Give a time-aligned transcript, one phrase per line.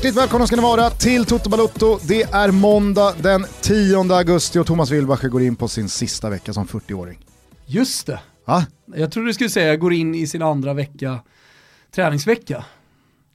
[0.00, 1.98] Hjärtligt välkomna ska ni vara till Toto Balotto.
[2.08, 6.52] Det är måndag den 10 augusti och Thomas Wilbacher går in på sin sista vecka
[6.52, 7.18] som 40-åring.
[7.66, 8.20] Just det.
[8.44, 8.66] Va?
[8.94, 11.20] Jag trodde du skulle säga går in i sin andra vecka,
[11.90, 12.64] träningsvecka.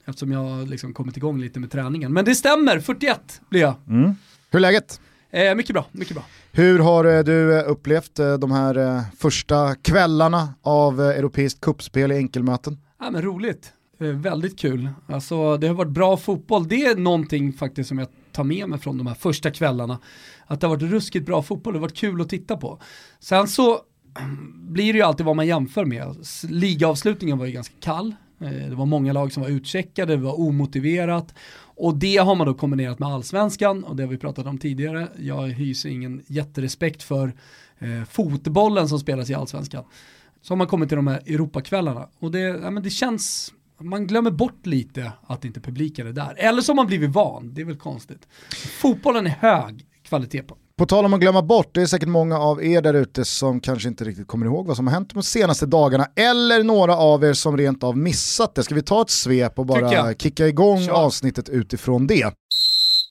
[0.06, 2.12] Eftersom jag liksom kommit igång lite med träningen.
[2.12, 3.74] Men det stämmer, 41 blir jag.
[3.88, 4.14] Mm.
[4.50, 5.00] Hur är läget?
[5.30, 6.24] Eh, mycket bra, mycket bra.
[6.52, 12.16] Hur har eh, du eh, upplevt eh, de här första kvällarna av europeiskt kuppspel i
[12.16, 12.78] enkelmöten?
[13.00, 13.72] Ja, men roligt.
[13.98, 14.88] Eh, väldigt kul.
[15.06, 16.68] Alltså, det har varit bra fotboll.
[16.68, 19.98] Det är någonting faktiskt som jag tar med mig från de här första kvällarna.
[20.46, 22.78] Att det har varit ruskigt bra fotboll, det har varit kul att titta på.
[23.20, 23.80] Sen så
[24.54, 26.16] blir det ju alltid vad man jämför med.
[26.48, 28.14] Ligaavslutningen var ju ganska kall.
[28.40, 31.34] Eh, det var många lag som var utcheckade, det var omotiverat.
[31.58, 35.08] Och det har man då kombinerat med allsvenskan och det har vi pratat om tidigare.
[35.18, 37.34] Jag hyser ingen jätterespekt för
[37.78, 39.84] eh, fotbollen som spelas i allsvenskan.
[40.42, 44.06] Så har man kommit till de här Europakvällarna och det, ja, men det känns, man
[44.06, 46.34] glömmer bort lite att inte publiken är där.
[46.36, 48.28] Eller så har man blivit van, det är väl konstigt.
[48.80, 50.56] Fotbollen är hög kvalitet på.
[50.78, 53.60] På tal om att glömma bort, det är säkert många av er där ute som
[53.60, 57.24] kanske inte riktigt kommer ihåg vad som har hänt de senaste dagarna, eller några av
[57.24, 58.62] er som rent av missat det.
[58.62, 60.92] Ska vi ta ett svep och bara kicka igång Kör.
[60.92, 62.34] avsnittet utifrån det?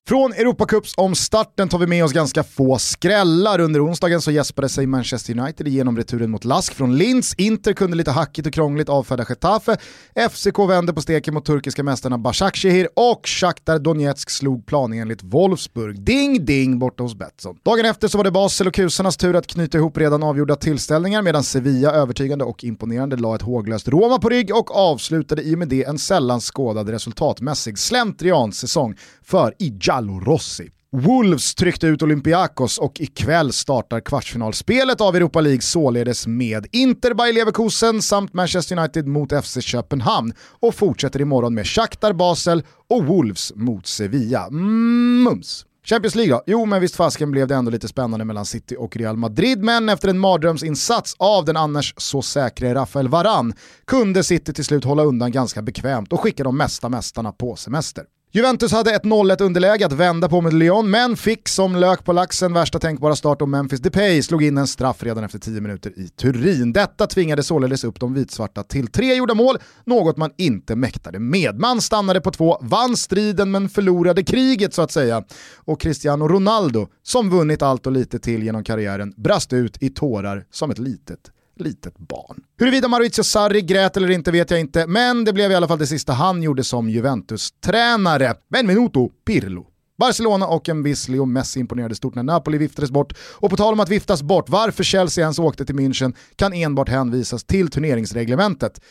[0.08, 3.60] Från Europacups om starten tar vi med oss ganska få skrällar.
[3.60, 7.34] Under onsdagen så gäspade sig Manchester United igenom returen mot Lask från Linz.
[7.38, 9.78] Inter kunde lite hackigt och krångligt avfärda Getafe.
[10.30, 16.02] FCK vände på steken mot turkiska mästarna Başakşehir och Shakhtar Donetsk slog planenligt Wolfsburg.
[16.02, 17.58] Ding ding borta hos Betsson.
[17.64, 21.22] Dagen efter så var det Basel och kusarnas tur att knyta ihop redan avgjorda tillställningar
[21.22, 25.60] medan Sevilla övertygande och imponerande la ett håglöst Roma på rygg och avslutade i och
[25.60, 30.70] med det en sällan skådad resultatmässig slentriansäsong för Ija Gallo Rossi.
[30.92, 37.34] Wolves tryckte ut Olympiakos och ikväll startar kvartsfinalspelet av Europa League således med Inter by
[37.34, 43.54] Leverkusen samt Manchester United mot FC Köpenhamn och fortsätter imorgon med Shakhtar Basel och Wolves
[43.56, 44.50] mot Sevilla.
[44.50, 45.66] Mums!
[45.86, 46.44] Champions League då?
[46.46, 49.90] Jo, men visst fasken blev det ändå lite spännande mellan City och Real Madrid, men
[49.90, 53.54] efter en mardrömsinsats av den annars så säkre Rafael Varan
[53.88, 58.04] kunde City till slut hålla undan ganska bekvämt och skicka de mesta mästarna på semester.
[58.36, 62.14] Juventus hade ett 0-1 underläge att vända på med Lyon, men fick som lök på
[62.14, 66.00] laxen värsta tänkbara start och Memphis Depay slog in en straff redan efter 10 minuter
[66.00, 66.74] i Turin.
[66.74, 71.60] Detta tvingade således upp de vitsvarta till tre gjorda mål, något man inte mäktade med.
[71.60, 75.24] Man stannade på två, vann striden men förlorade kriget så att säga.
[75.56, 80.46] Och Cristiano Ronaldo, som vunnit allt och lite till genom karriären, brast ut i tårar
[80.52, 82.44] som ett litet litet barn.
[82.60, 85.80] Huruvida Maurizio Sarri grät eller inte vet jag inte, men det blev i alla fall
[85.80, 88.36] det sista han gjorde som Juventus-tränare.
[88.50, 89.66] Benvenuto Pirlo.
[89.98, 93.14] Barcelona och en viss Leo Messi imponerade stort när Napoli viftades bort.
[93.34, 96.90] Och på tal om att viftas bort, varför Chelsea ens åkte till München kan enbart
[96.90, 98.82] hänvisas till turneringsreglementet.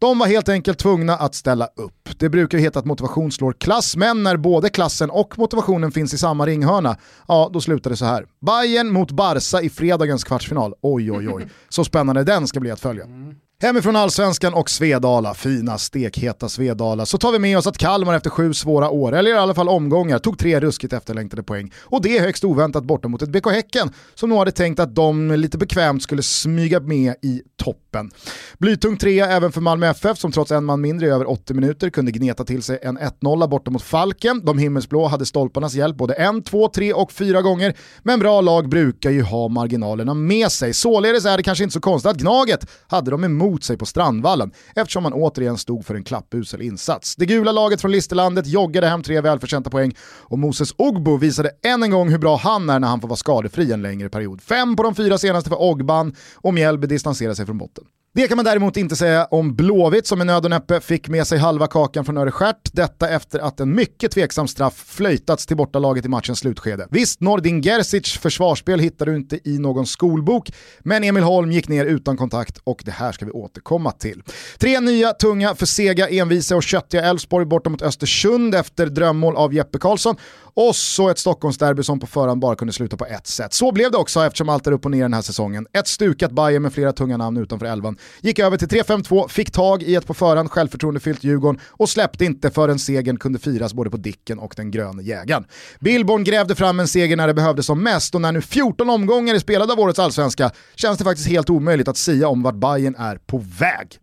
[0.00, 2.08] De var helt enkelt tvungna att ställa upp.
[2.18, 6.14] Det brukar ju heta att motivation slår klass, men när både klassen och motivationen finns
[6.14, 6.96] i samma ringhörna,
[7.28, 8.26] ja då slutar det så här.
[8.46, 10.74] Bayern mot Barca i fredagens kvartsfinal.
[10.82, 13.04] Oj oj oj, så spännande den ska bli att följa.
[13.04, 13.34] Mm.
[13.62, 18.30] Hemifrån Allsvenskan och Svedala, fina stekheta Svedala, så tar vi med oss att Kalmar efter
[18.30, 21.72] sju svåra år, eller i alla fall omgångar, tog tre ruskigt efterlängtade poäng.
[21.80, 24.94] Och det är högst oväntat borta mot ett BK Häcken som nog hade tänkt att
[24.94, 28.10] de lite bekvämt skulle smyga med i toppen.
[28.58, 31.90] Blytung trea även för Malmö FF som trots en man mindre i över 80 minuter
[31.90, 34.44] kunde gneta till sig en 1-0 borta mot Falken.
[34.44, 38.68] De himmelsblå hade stolparnas hjälp både en, två, tre och fyra gånger, men bra lag
[38.68, 40.74] brukar ju ha marginalerna med sig.
[40.74, 43.86] Således är det kanske inte så konstigt att Gnaget hade dem emot emot sig på
[43.86, 47.16] Strandvallen eftersom man återigen stod för en klappusel insats.
[47.16, 51.82] Det gula laget från Listerlandet joggade hem tre välförtjänta poäng och Moses Ogbo visade än
[51.82, 54.40] en gång hur bra han är när han får vara skadefri en längre period.
[54.40, 57.84] Fem på de fyra senaste för Ogban och Mjällby distanserar sig från botten.
[58.14, 61.26] Det kan man däremot inte säga om Blåvitt som i nöd och näppe fick med
[61.26, 62.70] sig halva kakan från Örestjärt.
[62.72, 66.86] Detta efter att en mycket tveksam straff flöjtats till bortalaget i matchens slutskede.
[66.90, 71.84] Visst, Nordin Gerzics försvarsspel hittar du inte i någon skolbok, men Emil Holm gick ner
[71.84, 74.22] utan kontakt och det här ska vi återkomma till.
[74.58, 79.54] Tre nya, tunga, för sega, envisa och köttiga Elfsborg borta mot Östersund efter drömmål av
[79.54, 80.16] Jeppe Karlsson
[80.54, 83.54] och så ett Stockholmsderby som på förhand bara kunde sluta på ett sätt.
[83.54, 85.66] Så blev det också eftersom allt är upp och ner den här säsongen.
[85.72, 87.96] Ett stukat Bayern med flera tunga namn utanför elvan.
[88.20, 92.50] Gick över till 3-5-2, fick tag i ett på förhand självförtroendefyllt Djurgården och släppte inte
[92.50, 95.44] förrän segern kunde firas både på Dicken och den gröne jägaren.
[95.80, 99.34] Billborn grävde fram en seger när det behövdes som mest och när nu 14 omgångar
[99.34, 102.94] är spelade av årets allsvenska känns det faktiskt helt omöjligt att sia om vart Bayern
[102.98, 103.98] är på väg.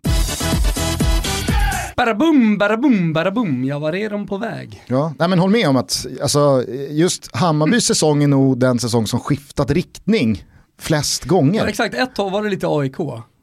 [1.97, 4.83] Barabum, barabum, barabum, ja var är de på väg?
[4.87, 9.07] Ja, nej men håll med om att alltså, just Hammarbys säsong är nog den säsong
[9.07, 10.45] som skiftat riktning
[10.79, 11.59] flest gånger.
[11.59, 12.97] Ja, exakt, ett tag var det lite AIK.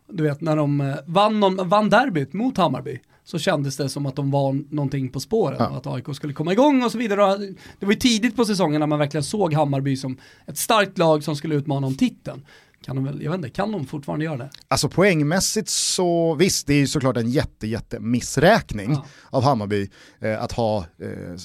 [0.09, 3.01] Du vet när de eh, vann, vann derbyt mot Hammarby.
[3.25, 5.77] så kändes det som att de var någonting på spåren ja.
[5.77, 7.37] att AIK skulle komma igång och så vidare.
[7.79, 11.25] Det var ju tidigt på säsongen när man verkligen såg Hammarby som ett starkt lag
[11.25, 12.47] som skulle utmana om titeln.
[12.85, 14.51] Kan de, väl, jag vet inte, kan de fortfarande göra det?
[14.69, 19.05] Alltså poängmässigt så, visst det är ju såklart en jätte, jätte missräkning ja.
[19.31, 19.91] av Hammarby
[20.21, 21.37] eh, att ha eh,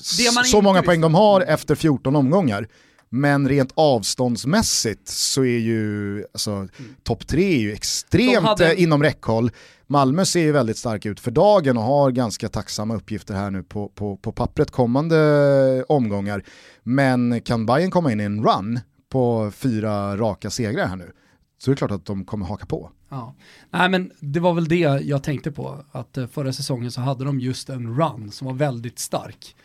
[0.45, 2.67] så många poäng de har efter 14 omgångar.
[3.09, 6.69] Men rent avståndsmässigt så är ju alltså, mm.
[7.03, 8.73] topp tre är ju extremt hade...
[8.73, 9.51] Eh, inom räckhåll.
[9.87, 13.63] Malmö ser ju väldigt stark ut för dagen och har ganska tacksamma uppgifter här nu
[13.63, 16.43] på, på, på pappret kommande omgångar.
[16.83, 18.79] Men kan Bayern komma in i en run
[19.11, 21.11] på fyra raka segrar här nu
[21.59, 22.91] så är det klart att de kommer haka på.
[23.09, 23.35] Ja.
[23.69, 27.25] Nej men det var väl det jag tänkte på, att eh, förra säsongen så hade
[27.25, 29.55] de just en run som var väldigt stark.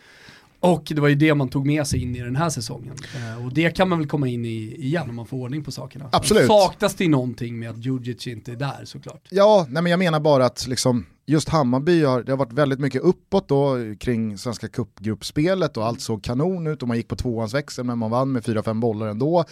[0.65, 2.95] Och det var ju det man tog med sig in i den här säsongen.
[3.17, 5.73] Eh, och det kan man väl komma in i igen om man får ordning på
[5.73, 6.09] sakerna.
[6.13, 6.47] Absolut.
[6.47, 9.29] Saknas det någonting med att Djurdjic inte är där såklart?
[9.31, 12.81] Ja, nej men jag menar bara att liksom, just Hammarby har, det har varit väldigt
[12.81, 17.17] mycket uppåt då kring Svenska cupgruppspelet och allt såg kanon ut och man gick på
[17.17, 19.45] tvåans växel men man vann med 4-5 bollar ändå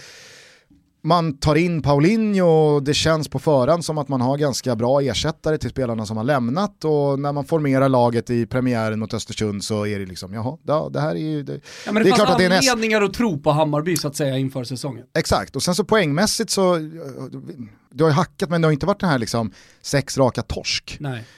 [1.05, 5.01] man tar in Paulinho och det känns på förhand som att man har ganska bra
[5.01, 9.65] ersättare till spelarna som har lämnat och när man formerar laget i premiären mot Östersund
[9.65, 11.43] så är det liksom, jaha, ja, det här är ju...
[11.43, 13.97] Det, ja, men det, det är klart att det är anledningar att tro på Hammarby
[13.97, 15.05] så att säga inför säsongen.
[15.19, 16.79] Exakt, och sen så poängmässigt så,
[17.93, 19.53] du har ju hackat men det har inte varit den här liksom
[19.83, 20.97] sex raka torsk.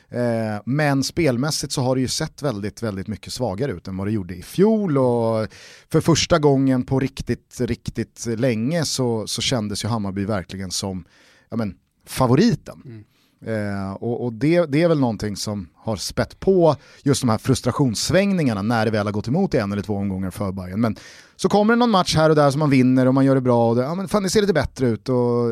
[0.09, 4.07] Eh, men spelmässigt så har det ju sett väldigt, väldigt mycket svagare ut än vad
[4.07, 5.49] det gjorde i fjol och
[5.89, 11.05] för första gången på riktigt, riktigt länge så, så kändes ju Hammarby verkligen som
[11.49, 11.75] ja, men,
[12.07, 12.83] favoriten.
[12.85, 13.05] Mm.
[13.47, 17.39] Eh, och, och det, det, är väl någonting som har spett på just de här
[17.39, 20.81] frustrationssvängningarna när det väl har gått emot i en eller två omgångar för Bayern.
[20.81, 20.97] Men
[21.37, 23.41] så kommer det någon match här och där som man vinner och man gör det
[23.41, 25.09] bra och det, ja, men fan, det ser lite bättre ut.
[25.09, 25.45] Och,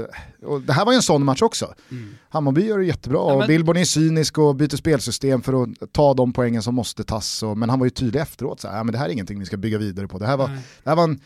[0.47, 1.75] och det här var ju en sån match också.
[1.91, 2.15] Mm.
[2.29, 3.41] Hammarby gör det jättebra ja, men...
[3.41, 7.43] och Billborn är cynisk och byter spelsystem för att ta de poängen som måste tas.
[7.43, 9.39] Och, men han var ju tydlig efteråt, så här, ja, men det här är ingenting
[9.39, 10.19] vi ska bygga vidare på.
[10.19, 10.49] Det här var,
[10.83, 11.21] det här var en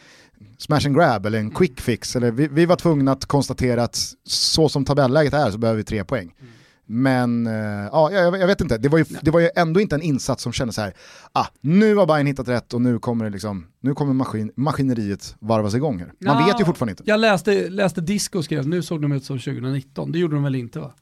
[0.59, 2.17] smash and grab eller en quick fix.
[2.17, 5.85] Eller vi, vi var tvungna att konstatera att så som tabelläget är så behöver vi
[5.85, 6.35] tre poäng.
[6.41, 6.53] Mm.
[6.87, 9.95] Men uh, ja, jag, jag, vet inte, det var, ju, det var ju ändå inte
[9.95, 10.93] en insats som kändes så här,
[11.33, 15.37] ah, nu har Bayern hittat rätt och nu kommer, det liksom, nu kommer maskin, maskineriet
[15.39, 16.13] varvas igång här.
[16.19, 17.03] Man ja, vet ju fortfarande inte.
[17.07, 20.55] Jag läste, läste Disco skrev, nu såg de ut som 2019, det gjorde de väl
[20.55, 20.93] inte va?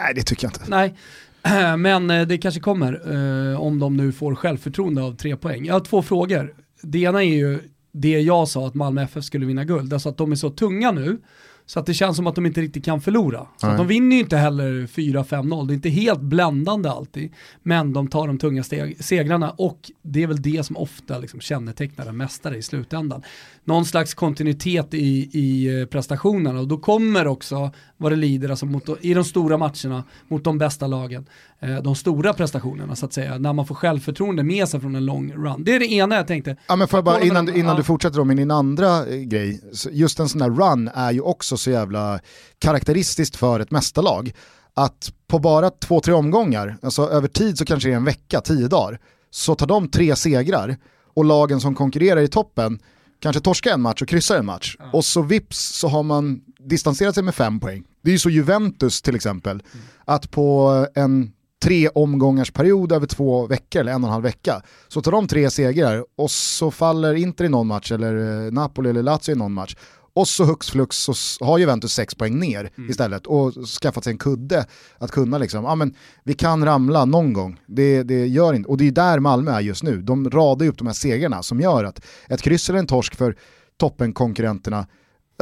[0.00, 0.64] Nej det tycker jag inte.
[0.66, 0.96] Nej,
[1.76, 5.64] men eh, det kanske kommer uh, om de nu får självförtroende av tre poäng.
[5.64, 6.54] Jag har två frågor.
[6.82, 7.60] Det ena är ju
[7.92, 10.90] det jag sa att Malmö FF skulle vinna guld, alltså att de är så tunga
[10.90, 11.18] nu
[11.66, 13.46] så att det känns som att de inte riktigt kan förlora.
[13.56, 17.32] Så de vinner ju inte heller 4-5-0, det är inte helt bländande alltid.
[17.62, 21.40] Men de tar de tunga steg, segrarna och det är väl det som ofta liksom
[21.40, 23.22] kännetecknar en mästare i slutändan.
[23.64, 28.66] Någon slags kontinuitet i, i eh, prestationerna och då kommer också vad det lider alltså
[28.66, 31.26] mot, i de stora matcherna mot de bästa lagen.
[31.60, 35.06] Eh, de stora prestationerna så att säga, när man får självförtroende med sig från en
[35.06, 35.64] lång run.
[35.64, 36.56] Det är det ena jag tänkte.
[36.66, 39.60] Ja men får jag bara, innan, innan du fortsätter med din andra eh, grej,
[39.90, 42.20] just en sån här run är ju också så jävla
[42.58, 44.32] karaktäristiskt för ett mästarlag.
[44.74, 48.40] Att på bara två, tre omgångar, alltså över tid så kanske det är en vecka,
[48.40, 50.76] tio dagar, så tar de tre segrar
[51.14, 52.78] och lagen som konkurrerar i toppen
[53.22, 54.76] kanske torskar en match och kryssar en match.
[54.78, 54.84] Ja.
[54.92, 57.84] Och så vips så har man distanserat sig med fem poäng.
[58.02, 59.86] Det är ju så Juventus till exempel, mm.
[60.04, 61.32] att på en
[61.62, 64.62] tre omgångars period över två veckor eller en och en halv vecka.
[64.88, 68.90] Så tar de tre segrar och så faller Inter i någon match eller eh, Napoli
[68.90, 69.76] eller Lazio i någon match.
[70.14, 71.14] Och så hux flux så
[71.44, 72.90] har Juventus sex poäng ner mm.
[72.90, 74.66] istället och skaffat sig en kudde
[74.98, 77.60] att kunna liksom, ja men vi kan ramla någon gång.
[77.66, 80.02] Det, det gör inte, och det är där Malmö är just nu.
[80.02, 83.36] De radar upp de här segrarna som gör att ett kryss eller en torsk för
[83.76, 84.86] toppenkonkurrenterna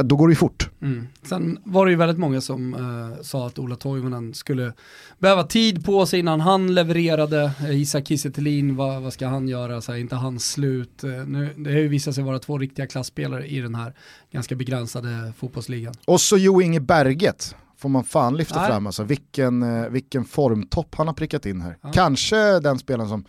[0.03, 0.69] då går det ju fort.
[0.81, 1.07] Mm.
[1.23, 4.73] Sen var det ju väldigt många som eh, sa att Ola Toivonen skulle
[5.19, 7.51] behöva tid på sig innan han levererade.
[7.59, 8.29] Eh, Isak Kiese
[8.73, 9.81] vad, vad ska han göra?
[9.81, 11.03] Så här, inte hans slut.
[11.03, 13.93] Eh, nu, det har ju visat sig vara två riktiga klassspelare i den här
[14.31, 15.93] ganska begränsade fotbollsligan.
[16.05, 18.69] Och så Jo Inge Berget får man fan lyfta Nej.
[18.69, 18.87] fram.
[18.87, 21.77] Alltså, vilken, eh, vilken formtopp han har prickat in här.
[21.81, 21.91] Ja.
[21.91, 23.25] Kanske den spelaren som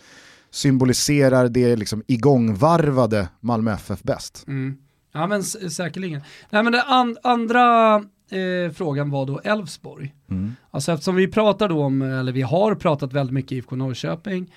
[0.50, 4.44] symboliserar det liksom igångvarvade Malmö FF bäst.
[4.46, 4.76] Mm.
[5.12, 6.22] Ja men säkerligen.
[6.50, 7.94] Nej men den an andra
[8.30, 10.14] eh, frågan var då Elfsborg.
[10.30, 10.56] Mm.
[10.70, 14.52] Alltså eftersom vi pratar då om, eller vi har pratat väldigt mycket IFK Norrköping.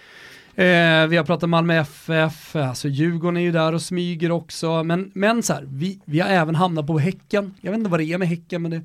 [0.55, 4.83] Eh, vi har pratat Malmö FF, alltså Djurgården är ju där och smyger också.
[4.83, 7.53] Men, men så här, vi, vi har även hamnat på Häcken.
[7.61, 8.81] Jag vet inte vad det är med Häcken men det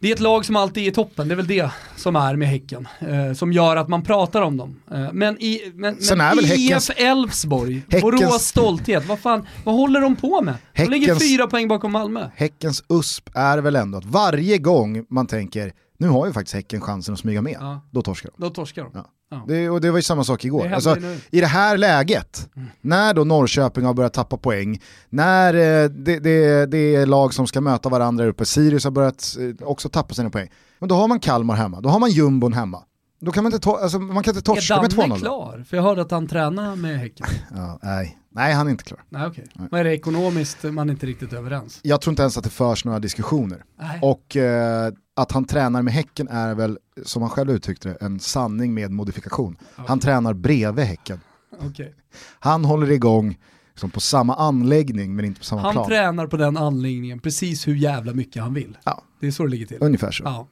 [0.00, 2.36] det är ett lag som alltid är i toppen, det är väl det som är
[2.36, 2.88] med Häcken.
[3.00, 4.80] Eh, som gör att man pratar om dem.
[4.90, 10.00] Eh, men i men, men är väl IF Elfsborg, Borås stolthet, vad fan, vad håller
[10.00, 10.54] de på med?
[10.72, 12.30] Häckens, de ligger fyra poäng bakom Malmö.
[12.36, 16.80] Häckens USP är väl ändå att varje gång man tänker Nu har ju faktiskt Häcken
[16.80, 17.80] chansen att smyga med, Ja.
[17.90, 18.42] då torskar de.
[18.44, 18.90] Då torskar de.
[18.94, 19.06] Ja.
[19.30, 19.44] Ja.
[19.48, 20.68] Det, och det var ju samma sak igår.
[20.68, 20.96] Det Alltså.
[21.30, 22.68] I det här läget, Mm.
[22.80, 27.46] när då Norrköping har börjat tappa poäng, när eh, det, det, det är lag som
[27.46, 31.08] ska möta varandra uppe, Sirius har börjat eh, också tappa sina poäng, men då har
[31.08, 32.82] man Kalmar hemma, då har man jumbon hemma.
[33.20, 35.18] Då kan man inte, to- alltså, man kan inte torska Är med Danne 2-0.
[35.18, 35.64] klar?
[35.68, 37.26] För jag hörde att han tränar med Häcken.
[37.54, 38.18] Ja, nej.
[38.30, 39.00] nej, han är inte klar.
[39.08, 39.46] Nej okej.
[39.70, 41.80] Vad är det ekonomiskt man är inte riktigt överens?
[41.82, 43.64] Jag tror inte ens att det förs några diskussioner.
[43.80, 43.98] Nej.
[44.02, 48.20] Och eh, att han tränar med Häcken är väl, som han själv uttryckte det, en
[48.20, 49.56] sanning med modifikation.
[49.74, 51.20] Han tränar bredvid Häcken.
[51.60, 51.94] Okej.
[52.40, 53.38] Han håller igång
[53.70, 55.88] liksom på samma anläggning men inte på samma Han plan.
[55.88, 58.78] tränar på den anläggningen precis hur jävla mycket han vill.
[58.84, 59.02] Ja.
[59.20, 59.78] Det är så det ligger till.
[59.80, 60.24] Ungefär så.
[60.24, 60.48] Ja,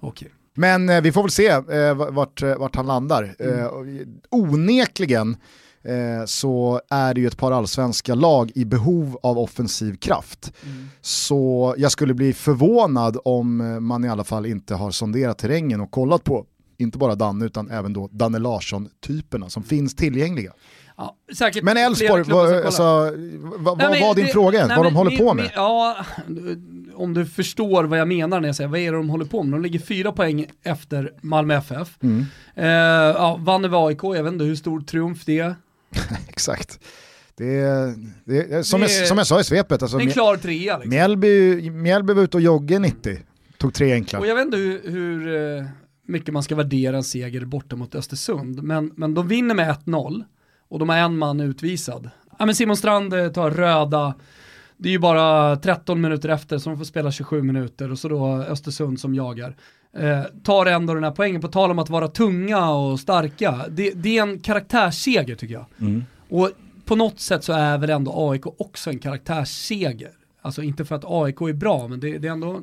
[0.00, 0.28] okej.
[0.54, 3.34] Men eh, vi får väl se eh, vart, eh, vart han landar.
[3.38, 3.58] Mm.
[3.58, 3.68] Eh,
[4.30, 5.36] onekligen
[5.82, 10.52] eh, så är det ju ett par allsvenska lag i behov av offensiv kraft.
[10.64, 10.88] Mm.
[11.00, 15.80] Så jag skulle bli förvånad om eh, man i alla fall inte har sonderat terrängen
[15.80, 16.46] och kollat på
[16.80, 20.52] inte bara Danne utan även då Danne Larsson-typerna som finns tillgängliga.
[20.96, 21.16] Ja,
[21.62, 24.96] Men Elfsborg, vad, alltså, vad, Nej, men var din det- fråga nej, Vad de men
[24.96, 25.42] håller på med?
[25.44, 25.96] min- Ja,
[26.94, 29.42] om du förstår vad jag menar när jag säger vad är det de håller på
[29.42, 29.52] med.
[29.52, 31.96] De ligger fyra poäng efter Malmö FF.
[32.02, 35.54] Mm, Eh, ja, vann över AIK, jag vet inte hur stor triumf det är.
[36.28, 36.80] exakt.
[37.36, 37.44] Det
[38.24, 40.12] det är, som, Det jag, som jag sa i svepet, alltså, Det är en Mj-
[40.12, 40.90] klar trea liksom.
[40.90, 43.18] Mjällby, Mjällby var ute och joggade 90,
[43.58, 44.18] tog tre enkla.
[44.18, 45.64] Och jag vet inte hur, hur eh,
[46.06, 50.24] mycket man ska värdera en seger borta mot Östersund, men, men de vinner med 1-0
[50.68, 52.10] och de har en man utvisad.
[52.38, 54.14] Ja, men Simon Strand eh, tar röda,
[54.78, 58.08] det är ju bara 13 minuter efter så de får spela 27 minuter och så
[58.08, 59.56] då Östersund som jagar.
[59.96, 63.64] Eh, tar ändå den här poängen, på tal om att vara tunga och starka.
[63.68, 65.66] Det, det är en karaktärsseger tycker jag.
[65.80, 66.04] Mm.
[66.28, 66.50] Och
[66.84, 70.10] på något sätt så är väl ändå AIK också en karaktärsseger.
[70.42, 72.60] Alltså inte för att AIK är bra, men det, det är ändå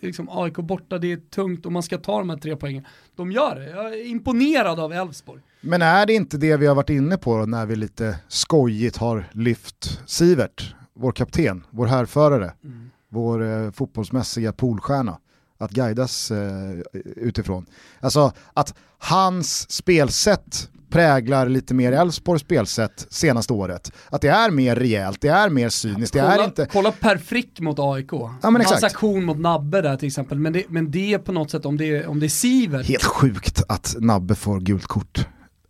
[0.00, 2.56] det är liksom AIK borta, det är tungt och man ska ta de här tre
[2.56, 2.84] poängen.
[3.16, 5.40] De gör det, jag är imponerad av Elfsborg.
[5.60, 9.24] Men är det inte det vi har varit inne på när vi lite skojigt har
[9.32, 12.90] lyft Sivert, vår kapten, vår härförare, Mm.
[13.08, 15.18] vår eh, fotbollsmässiga polstjärna,
[15.58, 16.70] att guidas eh,
[17.16, 17.66] utifrån.
[18.00, 23.92] Alltså att hans spelsätt präglar lite mer Elfsborgs spelsätt senaste året.
[24.10, 26.66] Att det är mer rejält, det är mer cyniskt, det kolla, är inte...
[26.72, 28.12] kolla Per Frick mot AIK.
[28.42, 31.50] men Hans aktion mot Nabbe där till exempel, men det, men det är på något
[31.50, 32.86] sätt om det om det är Sivert.
[32.86, 35.26] Helt sjukt att Nabbe får gult kort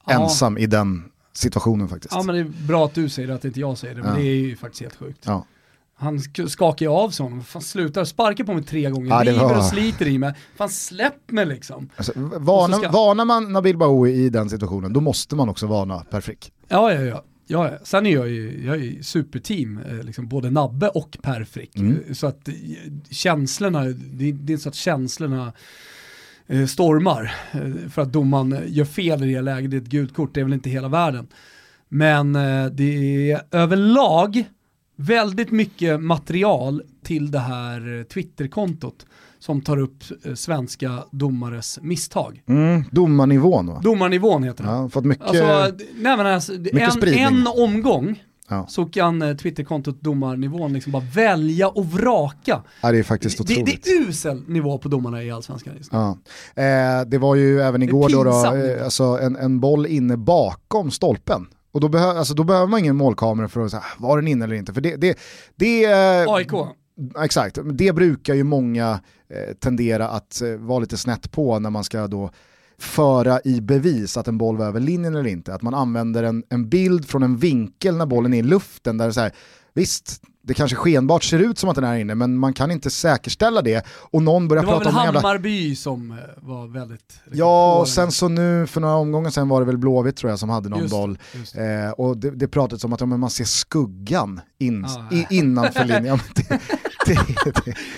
[0.07, 0.13] Ja.
[0.23, 2.15] ensam i den situationen faktiskt.
[2.15, 4.11] Ja men det är bra att du säger det, att inte jag säger det, men
[4.11, 4.17] Ja.
[4.19, 5.23] det är ju faktiskt helt sjukt.
[5.27, 5.47] Ja.
[5.95, 9.21] Han sk- skakar ju av sig honom, fan slutar sparka på mig tre gånger, Ja,
[9.33, 10.35] river var- och sliter i mig.
[10.57, 11.89] Fan släpp mig liksom.
[11.97, 15.99] Alltså, varnar, ska- varnar man Nabil Bahoui i den situationen, då måste man också varna
[16.11, 16.53] Per Frick.
[16.69, 17.25] Ja, ja, ja.
[17.47, 17.71] ja.
[17.85, 21.77] Sen är jag ju, jag är ju superteam, eh, liksom både Nabbe och Per Frick.
[21.77, 22.15] Mm.
[22.15, 22.55] Så att eh,
[23.11, 23.95] känslorna, det, är-
[24.33, 25.53] det är inte så att känslorna
[26.67, 30.15] stormar eh, för att domaren eh, gör fel i det läget, det är ett gult
[30.15, 31.29] kort, det är väl inte hela världen.
[31.89, 34.45] Men eh, det är överlag
[34.97, 39.07] väldigt mycket material till det här eh, Twitterkontot
[39.39, 42.43] som tar upp eh, svenska domares misstag.
[42.47, 43.81] Mm, domarnivån va?
[43.85, 44.71] Domarnivån heter det.
[44.71, 45.27] Ja, fått mycket...
[45.27, 48.67] Alltså, nej alltså, mycket en, en omgång Ja.
[48.69, 52.63] så kan eh, Twitterkontot domarnivån liksom bara välja och vraka.
[52.83, 53.85] ja, det är faktiskt Det, otroligt.
[53.85, 55.99] det är usel nivå på domarna i Allsvenskan just nu.
[55.99, 56.19] Ja.
[56.63, 58.31] Eh, det var ju även igår då, då
[58.85, 61.47] alltså en, en boll inne bakom stolpen.
[61.73, 64.45] Och då, behö, alltså, då behöver man ingen målkamera för att säga, var den inne
[64.45, 64.73] eller inte?
[64.73, 65.19] För det, det,
[65.57, 66.51] det, eh, AIK.
[67.25, 69.01] Exakt, det brukar ju många
[69.35, 72.31] eh, tendera att eh, vara lite snett på när man ska då
[72.81, 75.55] föra i bevis att en boll var över linjen eller inte.
[75.55, 79.05] Att man använder en, en bild från en vinkel när bollen är i luften där
[79.05, 79.33] det är så här,
[79.75, 82.91] visst, det kanske skenbart ser ut som att den är inne men man kan inte
[82.91, 85.21] säkerställa det och någon börjar Det var prata väl om en jävla...
[85.21, 87.21] Hammarby som eh, var väldigt...
[87.25, 90.31] liksom, Ja, och sen så nu för några omgångar sen var det väl Blåvitt tror
[90.31, 91.19] jag som hade någon Just boll.
[91.35, 91.75] just det.
[91.85, 95.17] Eh, och det, det pratades om att ja, man ser skuggan in, Ja.
[95.17, 96.19] i, innanför linjen.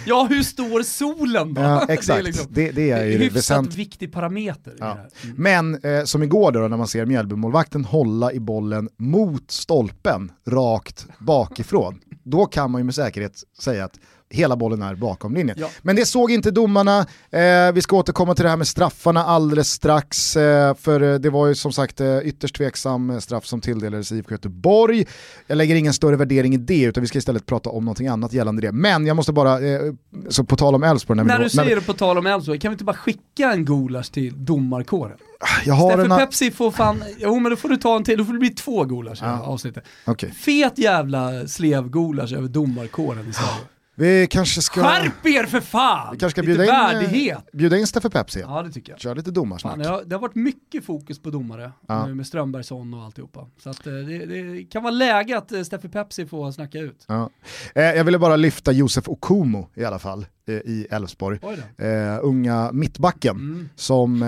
[0.06, 1.60] Ja, hur står solen då?
[1.62, 2.24] Ja, Det är exakt.
[2.24, 3.76] liksom det, det är ju hyfsat väsentligt.
[3.76, 4.74] viktig parameter.
[4.78, 4.92] Ja.
[5.24, 5.34] Mm.
[5.36, 11.06] Men eh, som igår då när man ser Mjällbymålvakten hålla i bollen mot stolpen rakt
[11.18, 14.00] bakifrån, då kan man ju med säkerhet säga att
[14.32, 15.56] hela bollen är bakom linjen.
[15.60, 15.68] Ja.
[15.82, 16.98] Men det såg inte domarna,
[17.30, 21.30] eh, vi ska återkomma till det här med straffarna alldeles strax, eh, för eh, det
[21.30, 25.06] var ju som sagt eh, ytterst tveksam eh, straff som tilldelades IFK Göteborg.
[25.46, 28.32] Jag lägger ingen större värdering i det, utan vi ska istället prata om någonting annat
[28.32, 28.72] gällande det.
[28.72, 29.80] Men jag måste bara, eh,
[30.28, 32.58] så på tal om Elfsborg, när När du när säger det på tal om Elfsborg,
[32.58, 35.16] kan vi inte bara skicka en gulasch till domarkåren?
[35.64, 36.18] jag har Steffe en...
[36.18, 38.50] Pepsi får fan, jo men då får du ta en till, då får det bli
[38.50, 39.40] två gulasch i Ja.
[39.42, 39.84] avsnittet.
[40.04, 40.30] Okej.
[40.32, 43.50] Fet jävla slevgulasch över domarkåren i Sverige.
[43.94, 44.82] Vi kanske ska...
[44.82, 46.08] Skärp er för fan!
[46.12, 47.52] Vi kanske ska lite bjuda in, eh, värdighet.
[47.52, 48.40] bjuda in Steffe Pepsi.
[48.40, 49.00] Ja det tycker jag.
[49.00, 49.72] Kör lite domarsnack.
[49.72, 52.06] Fan, det, har, det har varit mycket fokus på domare Ja.
[52.06, 53.46] nu med Strömbergsson och alltihopa.
[53.58, 57.04] Så att, eh, det, det kan vara läge att eh, Steffe Pepsi får snacka ut.
[57.08, 57.30] Ja.
[57.74, 61.38] Eh, jag ville bara lyfta Josef Okumo i alla fall eh, i Elfsborg.
[61.78, 63.68] Eh, unga mittbacken Mm.
[63.76, 64.24] som...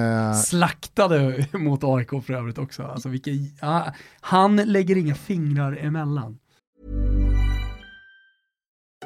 [0.47, 2.83] Slaktade mot AIK för övrigt också.
[2.83, 3.87] Alltså, vilken, ja,
[4.21, 6.39] han lägger inga fingrar emellan.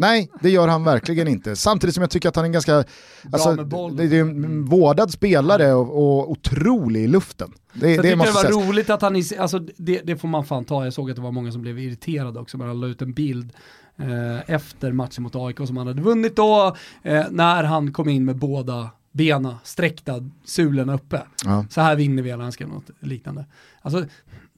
[0.00, 1.56] nej, det gör han verkligen inte.
[1.56, 2.84] Samtidigt som jag tycker att han är en ganska...
[3.32, 7.52] Alltså, det, det är en vårdad spelare och, och otrolig i luften.
[7.72, 8.68] Det, det jag det måste var sägas.
[8.68, 11.32] roligt att han, alltså det, det får man fan ta, jag såg att det var
[11.32, 13.52] många som blev irriterade också, men han la ut en bild
[13.96, 18.24] eh, efter matchen mot AIK som han hade vunnit då, eh, när han kom in
[18.24, 21.22] med båda bena sträckta, sulorna uppe.
[21.44, 21.64] Ja.
[21.70, 23.44] Så här vinner vi, eller något liknande.
[23.82, 24.04] Alltså,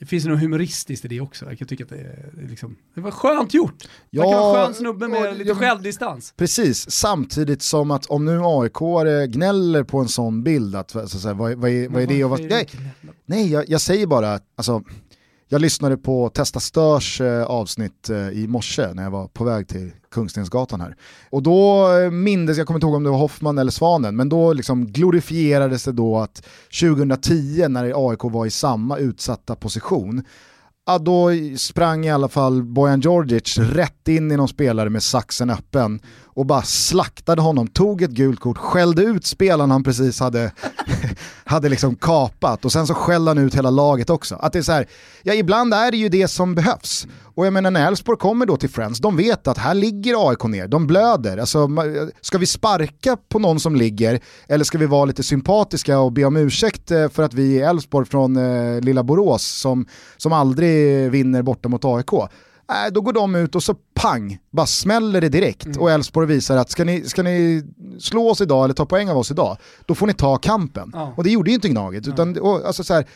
[0.02, 3.00] det finns något humoristiskt i det också, jag kan tycka att det, är liksom, det
[3.00, 3.74] var skönt gjort.
[4.10, 6.34] Ja, Ja, kan vara en skön snubbe med ja, lite ja, självdistans.
[6.36, 8.78] Precis, samtidigt som att om nu AIK
[9.32, 12.24] gnäller på en sån bild, att, så att säga, vad, vad, är, vad är det?
[12.24, 12.68] Och vad, nej,
[13.26, 14.82] nej jag, jag säger bara, alltså,
[15.48, 19.68] jag lyssnade på Testa Störs eh, avsnitt eh, i morse när jag var på väg
[19.68, 20.96] till Kungstensgatan här.
[21.30, 24.28] Och då eh, mindes, jag kommer inte ihåg om det var Hoffman eller Svanen, men
[24.28, 26.46] då liksom glorifierades det då att
[26.80, 30.24] 2010 när AIK var i samma utsatta position,
[30.86, 35.50] ja, då sprang i alla fall Bojan Djordjic rätt in i någon spelare med saxen
[35.50, 36.00] öppen
[36.34, 40.52] och bara slaktade honom, tog ett gult kort, skällde ut spelaren han precis hade,
[41.44, 44.34] hade liksom kapat och sen så skällde han ut hela laget också.
[44.34, 44.86] Att det är så här,
[45.22, 47.06] ja ibland är det ju det som behövs.
[47.34, 50.44] Och jag menar när Elfsborg kommer då till Friends, de vet att här ligger AIK
[50.44, 51.38] ner, de blöder.
[51.38, 51.68] Alltså,
[52.20, 56.24] ska vi sparka på någon som ligger eller ska vi vara lite sympatiska och be
[56.24, 61.10] om ursäkt eh, för att vi är Elfsborg från eh, lilla Borås som, som aldrig
[61.10, 62.10] vinner borta mot AIK?
[62.72, 65.76] Äh, då går de ut och så pang, bara smäller det direkt.
[65.76, 67.64] Och Elfsborg visar att ska ni, ska ni
[67.98, 69.56] slå oss idag eller ta poäng av oss idag,
[69.86, 70.90] då får ni ta kampen.
[70.94, 71.14] Ja.
[71.16, 72.08] Och det gjorde ju inte Gnaget.
[72.08, 73.06] Utan, och, alltså, så här,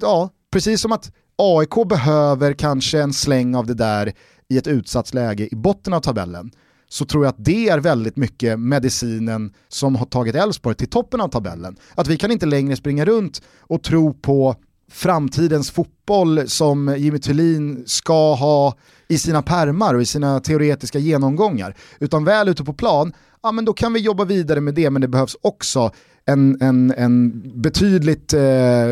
[0.00, 4.12] ja, precis som att AIK behöver kanske en släng av det där
[4.48, 6.50] i ett utsatt läge i botten av tabellen,
[6.88, 11.20] så tror jag att det är väldigt mycket medicinen som har tagit Elfsborg till toppen
[11.20, 11.76] av tabellen.
[11.94, 14.56] Att vi kan inte längre springa runt och tro på
[14.90, 18.74] framtidens fotboll som Jimmy Thulin ska ha
[19.08, 21.74] i sina permar och i sina teoretiska genomgångar.
[22.00, 25.02] Utan väl ute på plan, ja men då kan vi jobba vidare med det, men
[25.02, 25.92] det behövs också
[26.28, 28.40] en, en, en betydligt eh,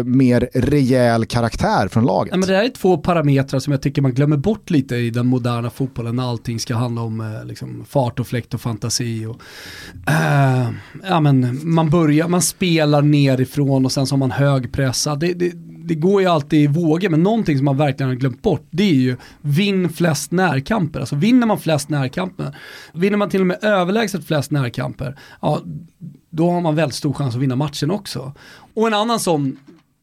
[0.05, 2.31] mer rejäl karaktär från laget.
[2.31, 5.11] Ja, men det här är två parametrar som jag tycker man glömmer bort lite i
[5.11, 9.27] den moderna fotbollen när allting ska handla om eh, liksom, fart och fläkt och fantasi.
[9.27, 9.41] Och,
[10.11, 10.71] eh,
[11.09, 15.21] ja, men man, börjar, man spelar nerifrån och sen så har man högpressad.
[15.21, 15.53] Det, det,
[15.87, 18.83] det går ju alltid i vågor men någonting som man verkligen har glömt bort det
[18.83, 21.01] är ju vinn flest närkamper.
[21.01, 22.57] Alltså vinner man flest närkamper,
[22.95, 25.61] vinner man till och med överlägset flest närkamper, ja,
[26.31, 28.33] då har man väldigt stor chans att vinna matchen också.
[28.75, 29.57] Och en annan sån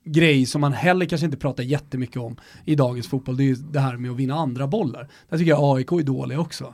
[0.06, 3.56] grej som man heller kanske inte pratar jättemycket om i dagens fotboll, det är ju
[3.56, 5.10] det här med att vinna andra bollar.
[5.30, 6.74] Där tycker jag AIK är dåliga också.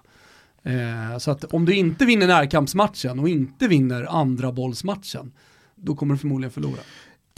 [0.63, 5.31] Eh, så att om du inte vinner närkampsmatchen och inte vinner andra bollsmatchen,
[5.75, 6.79] då kommer du förmodligen förlora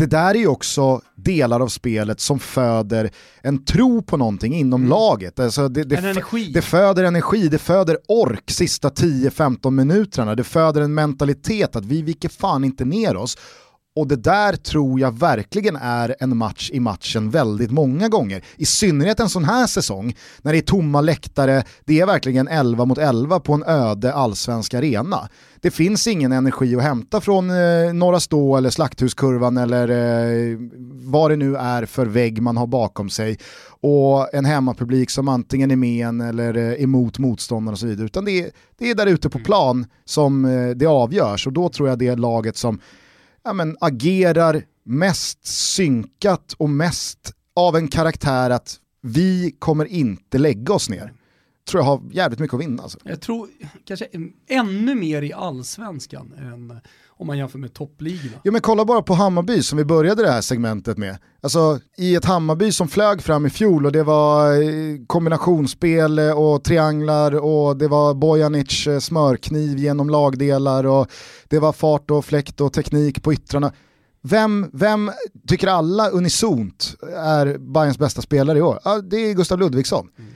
[0.01, 3.11] det där är ju också delar av spelet som föder
[3.41, 5.39] en tro på någonting inom laget.
[5.39, 6.51] Alltså det, det, En energi.
[6.53, 12.01] det föder energi, det föder ork sista 10-15 minuterna, det föder en mentalitet att vi
[12.01, 13.37] viker fan inte ner oss.
[13.95, 18.43] Och det där tror jag verkligen är en match i matchen väldigt många gånger.
[18.57, 22.85] I synnerhet en sån här säsong, när det är tomma läktare, det är verkligen 11
[22.85, 25.29] mot 11 på en öde allsvensk arena.
[25.61, 30.57] Det finns ingen energi att hämta från eh, Norra Stå eller Slakthuskurvan eller eh,
[30.91, 33.39] vad det nu är för vägg man har bakom sig.
[33.81, 38.05] Och en hemmapublik som antingen är med en eller eh, emot motståndaren och så vidare.
[38.05, 41.69] Utan det är, det är där ute på plan som eh, det avgörs och då
[41.69, 42.79] tror jag det är laget som
[43.43, 50.73] ja, men, agerar mest synkat och mest av en karaktär att vi kommer inte lägga
[50.73, 51.13] oss ner
[51.69, 52.83] tror jag har jävligt mycket att vinna.
[52.83, 52.99] Alltså.
[53.03, 53.49] Jag tror
[53.85, 54.07] kanske
[54.47, 56.81] ännu mer i allsvenskan än
[57.21, 58.37] om man jämför med toppligorna.
[58.43, 61.17] Ja men kolla bara på Hammarby som vi började det här segmentet med.
[61.41, 66.31] Alltså i ett Hammarby som flög fram i fjol och det var eh, kombinationsspel eh,
[66.31, 71.07] och trianglar och det var Bojanic eh, smörkniv genom lagdelar och
[71.47, 73.73] det var fart och fläkt och teknik på yttrarna.
[74.23, 75.11] Vem, vem
[75.47, 78.79] tycker alla unisont är Bayerns bästa spelare i år?
[78.83, 80.07] Ja, det är Gustav Ludvigsson.
[80.17, 80.31] Mm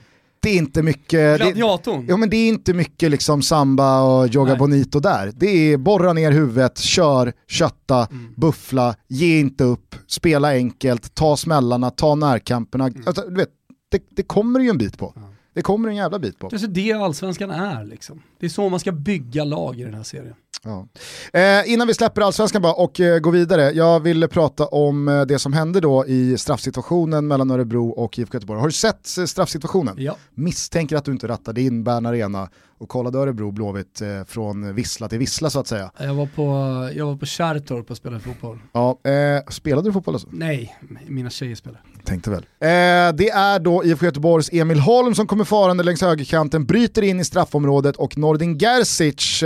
[0.46, 1.40] det är inte mycket...
[1.40, 2.06] Gladiatorn.
[2.06, 4.58] Det, ja men det är inte mycket liksom samba och yoga Nej.
[4.58, 5.32] bonito där.
[5.36, 8.34] Det är borra ner huvudet, kör, kötta, mm.
[8.36, 12.86] buffla, ge inte upp, spela enkelt, ta smällarna, ta närkamperna.
[12.86, 13.02] Mm.
[13.06, 13.48] Alltså, du vet,
[13.90, 15.12] det, det kommer ju en bit på.
[15.16, 15.22] Ja.
[15.54, 16.48] Det kommer en jävla bit på.
[16.48, 18.22] Det är det allsvenskan är liksom.
[18.40, 20.34] Det är så man ska bygga lag i den här serien.
[20.62, 20.86] Ja.
[21.32, 25.22] Eh, innan vi släpper allsvenskan bara och eh, går vidare, jag vill prata om eh,
[25.22, 28.60] det som hände då i straffsituationen mellan Örebro och IFK Göteborg.
[28.60, 29.94] Har du sett eh, straffsituationen?
[29.98, 30.16] Ja.
[30.34, 35.08] Misstänker att du inte rattade in Bern Arena och kollade Örebro Blåvitt eh, från vissla
[35.08, 35.90] till vissla så att säga.
[35.98, 36.42] Jag var på,
[36.94, 38.58] jag var på Kärrtorp och spelade fotboll.
[38.72, 40.28] Ja, eh, spelade du fotboll alltså?
[40.32, 41.80] Nej, mina tjejer spelade.
[42.04, 42.46] Tänkte väl.
[43.16, 47.24] Det är då IFK Göteborgs Emil Holm som kommer farande längs högerkanten, bryter in i
[47.24, 49.42] straffområdet och Nordin Gerzic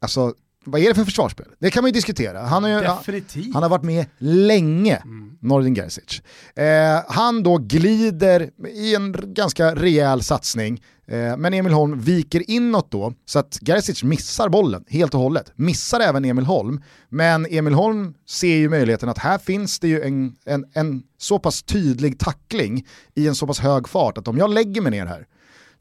[0.00, 0.34] Alltså,
[0.64, 1.46] vad är det för försvarsspel?
[1.58, 2.42] Det kan man ju diskutera.
[2.42, 3.54] Han har, ju, Definitivt.
[3.54, 5.38] han har varit med länge, mm.
[5.40, 6.22] Nordin Gerzic.
[6.54, 6.64] Eh,
[7.08, 13.14] han då glider i en ganska rejäl satsning, eh, men Emil Holm viker inåt då,
[13.26, 15.52] så att Gerzic missar bollen helt och hållet.
[15.56, 20.02] Missar även Emil Holm, men Emil Holm ser ju möjligheten att här finns det ju
[20.02, 24.38] en, en, en så pass tydlig tackling i en så pass hög fart att om
[24.38, 25.26] jag lägger mig ner här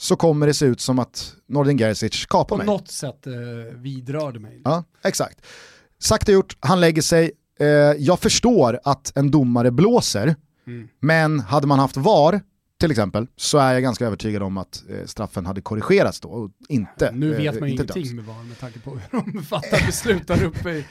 [0.02, 2.66] så kommer det se ut som att Nordin Gerzic kapar mig.
[2.66, 3.34] På något sätt eh,
[3.76, 4.62] vidrörde mig.
[4.64, 5.46] Ja, exakt.
[6.00, 7.32] Sagt och gjort, han lägger sig.
[7.60, 10.36] Eh, jag förstår att en domare blåser,
[10.68, 10.88] mm.
[11.00, 12.42] men hade man haft VAR
[12.80, 16.50] till exempel, så är jag ganska övertygad om att eh, straffen hade korrigerats då och
[16.70, 18.14] inte Nu vet eh, man ju ingenting döms.
[18.14, 20.84] med VAR med tanke på hur de fattar beslut där uppe i,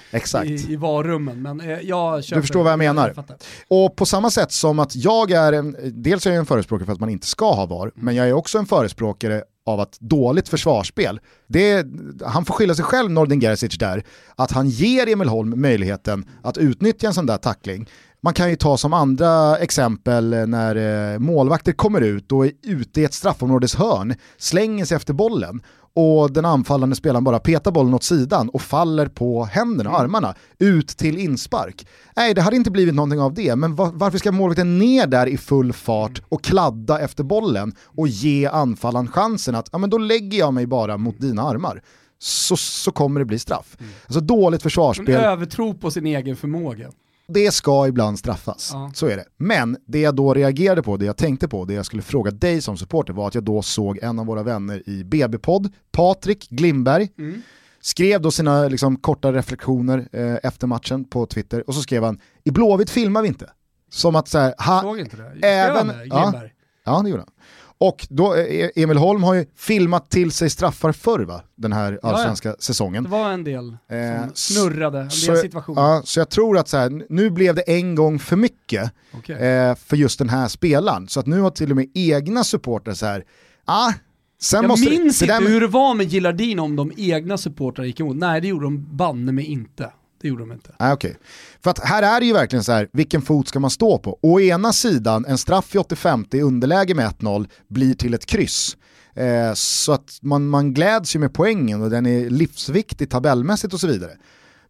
[0.45, 1.43] i, i VAR-rummen.
[1.43, 3.15] Men eh, jag Du förstår vad jag menar.
[3.17, 6.87] Jag och på samma sätt som att jag är, en, dels är jag en förespråkare
[6.87, 7.93] för att man inte ska ha VAR, mm.
[7.95, 11.87] men jag är också en förespråkare av att dåligt försvarsspel, det,
[12.25, 14.05] han får skylla sig själv Nordin Gerzic där,
[14.37, 17.89] att han ger Emil Holm möjligheten att utnyttja en sån där tackling.
[18.21, 20.77] Man kan ju ta som andra exempel när
[21.13, 25.63] eh, målvakter kommer ut och är ute i ett straffområdes hörn, slänger sig efter bollen
[25.95, 30.35] och den anfallande spelaren bara petar bollen åt sidan och faller på händerna och armarna
[30.59, 31.87] ut till inspark.
[32.17, 35.37] Nej, det hade inte blivit någonting av det, men varför ska målvakten ner där i
[35.37, 40.39] full fart och kladda efter bollen och ge anfallaren chansen att ja, men då lägger
[40.39, 41.83] jag mig bara mot dina armar.
[42.19, 43.77] Så, så kommer det bli straff.
[43.81, 43.93] Mm.
[44.07, 45.15] Alltså dåligt försvarsspel.
[45.15, 46.91] En övertro på sin egen förmåga
[47.29, 48.91] det ska ibland straffas, ja.
[48.95, 49.25] så är det.
[49.37, 52.61] Men det jag då reagerade på, det jag tänkte på, det jag skulle fråga dig
[52.61, 57.09] som supporter var att jag då såg en av våra vänner i BB-podd, Patrik Glimberg,
[57.19, 57.43] mm.
[57.81, 62.21] skrev då sina liksom, korta reflektioner eh, efter matchen på Twitter och så skrev han
[62.45, 63.51] “I Blåvitt filmar vi inte”.
[63.91, 65.47] Som att så här, ha, Såg inte det?
[65.49, 66.43] Även, det, ja,
[66.85, 67.33] ja, det gjorde han.
[67.81, 71.43] Och då, eh, Emil Holm har ju filmat till sig straffar förr va?
[71.57, 72.63] Den här allsvenska ja, ja.
[72.63, 73.05] säsongen.
[73.05, 75.83] Det var en del som eh, snurrade, en del så, situationer.
[75.83, 79.37] Ja, så jag tror att så här, nu blev det en gång för mycket okay.
[79.37, 81.09] eh, för just den här spelaren.
[81.09, 83.25] Så att nu har till och med egna supportrar så här,
[83.65, 83.93] ah,
[84.41, 88.01] Sen jag måste, minns inte hur det var med Gillardin om de egna supportrarna gick
[88.01, 88.17] emot.
[88.17, 89.93] Nej det gjorde de banne mig inte.
[90.21, 90.75] Det gjorde de inte.
[90.79, 91.15] Ah, okay.
[91.61, 94.19] För att här är det ju verkligen så här, vilken fot ska man stå på?
[94.23, 98.77] Å ena sidan, en straff i 85 i underläge med 1-0 blir till ett kryss.
[99.15, 103.81] Eh, så att man, man gläds ju med poängen och den är livsviktig tabellmässigt och
[103.81, 104.13] så vidare.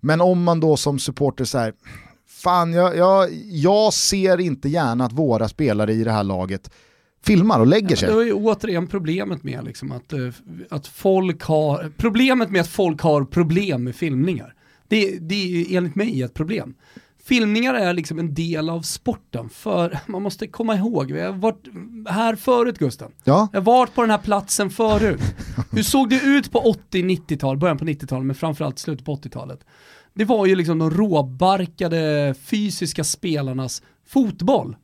[0.01, 1.73] Men om man då som supporter så här,
[2.29, 6.71] fan jag, jag, jag ser inte gärna att våra spelare i det här laget
[7.25, 8.09] filmar och lägger sig.
[8.09, 10.29] Ja, det är ju återigen problemet med liksom att, eh,
[10.71, 14.55] att folk har, problemet med att folk har problem med filmningar.
[14.89, 16.75] Det, det är enligt mig ett problem.
[17.25, 21.67] Filmningar är liksom en del av sporten, för man måste komma ihåg, vi har varit
[22.09, 23.13] här förut Gusten.
[23.25, 23.49] Ja.
[23.53, 25.21] Jag har varit på den här platsen förut.
[25.73, 29.65] Hur såg det ut på 80-90-tal, början på 90-talet, men framförallt slutet på 80-talet?
[30.15, 34.77] Det var ju liksom de råbarkade fysiska spelarnas fotboll.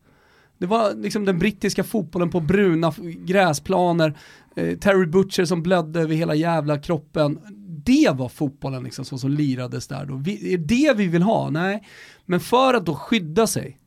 [0.59, 2.93] Det var liksom den brittiska fotbollen på bruna
[3.27, 4.19] gräsplaner,
[4.57, 7.38] eh, Terry Butcher som blödde över hela jävla kroppen
[7.85, 10.16] det var fotbollen liksom, så som lirades där då.
[10.16, 11.51] Vi, är det vi vill ha?
[11.51, 11.83] Nej.
[12.25, 13.79] Men för att då skydda sig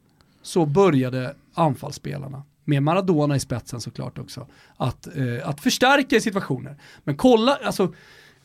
[0.42, 6.78] så började anfallsspelarna, med Maradona i spetsen såklart också, att, eh, att förstärka situationer.
[7.04, 7.94] Men kolla, alltså,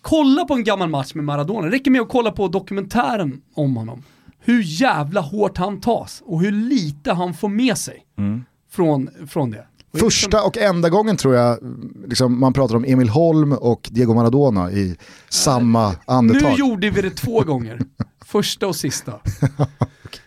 [0.00, 3.76] kolla på en gammal match med Maradona, det räcker med att kolla på dokumentären om
[3.76, 4.02] honom.
[4.38, 8.44] Hur jävla hårt han tas och hur lite han får med sig mm.
[8.70, 9.66] från, från det.
[9.98, 11.58] Första och enda gången tror jag
[12.08, 14.96] liksom, man pratar om Emil Holm och Diego Maradona i
[15.28, 16.50] samma andetag.
[16.50, 17.80] Nu gjorde vi det två gånger.
[18.24, 19.12] Första och sista.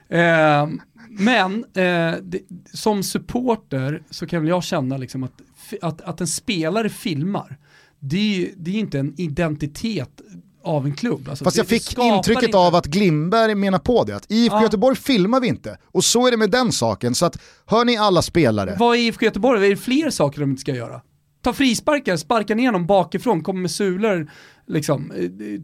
[0.10, 0.68] eh,
[1.10, 2.42] men eh, det,
[2.74, 5.42] som supporter så kan väl jag känna liksom att,
[5.82, 7.58] att, att en spelare filmar,
[8.00, 10.22] det är, det är inte en identitet
[10.66, 11.30] av en klubb.
[11.30, 12.58] Alltså Fast jag fick intrycket inte...
[12.58, 14.64] av att Glimberg menar på det, att IFK ja.
[14.64, 15.78] Göteborg filmar vi inte.
[15.92, 18.76] Och så är det med den saken, så att hör ni alla spelare.
[18.80, 19.66] Vad är IFK Göteborg?
[19.66, 21.02] Är det fler saker de inte ska göra?
[21.42, 24.32] Ta frisparkar, sparka ner dem bakifrån, komma med sulor,
[24.68, 25.12] liksom.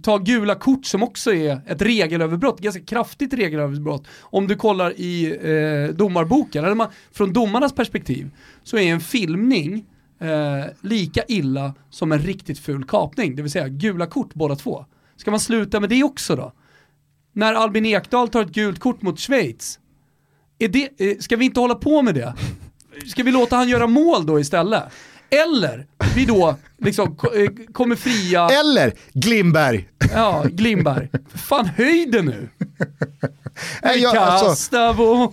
[0.04, 4.08] ta gula kort som också är ett regelöverbrott, ganska kraftigt regelöverbrott.
[4.22, 8.32] Om du kollar i eh, domarboken, eller man, från domarnas perspektiv,
[8.64, 9.86] så är en filmning
[10.20, 14.86] eh, lika illa som en riktigt ful kapning, det vill säga gula kort båda två.
[15.21, 16.53] Ska man sluta med det också då?
[17.34, 19.79] När Albin Ekdal tar ett gult kort mot Schweiz,
[20.60, 22.34] är det, eh, ska vi inte hålla på med det?
[23.07, 24.84] Ska vi låta han göra mål då istället?
[25.29, 28.49] Eller vi då liksom eh, kommer fria...
[28.49, 29.89] Eller Glimberg!
[30.13, 31.10] Ja, Glimberg.
[31.36, 32.49] Fan höjden nu!
[33.95, 35.31] Vi kastar alltså...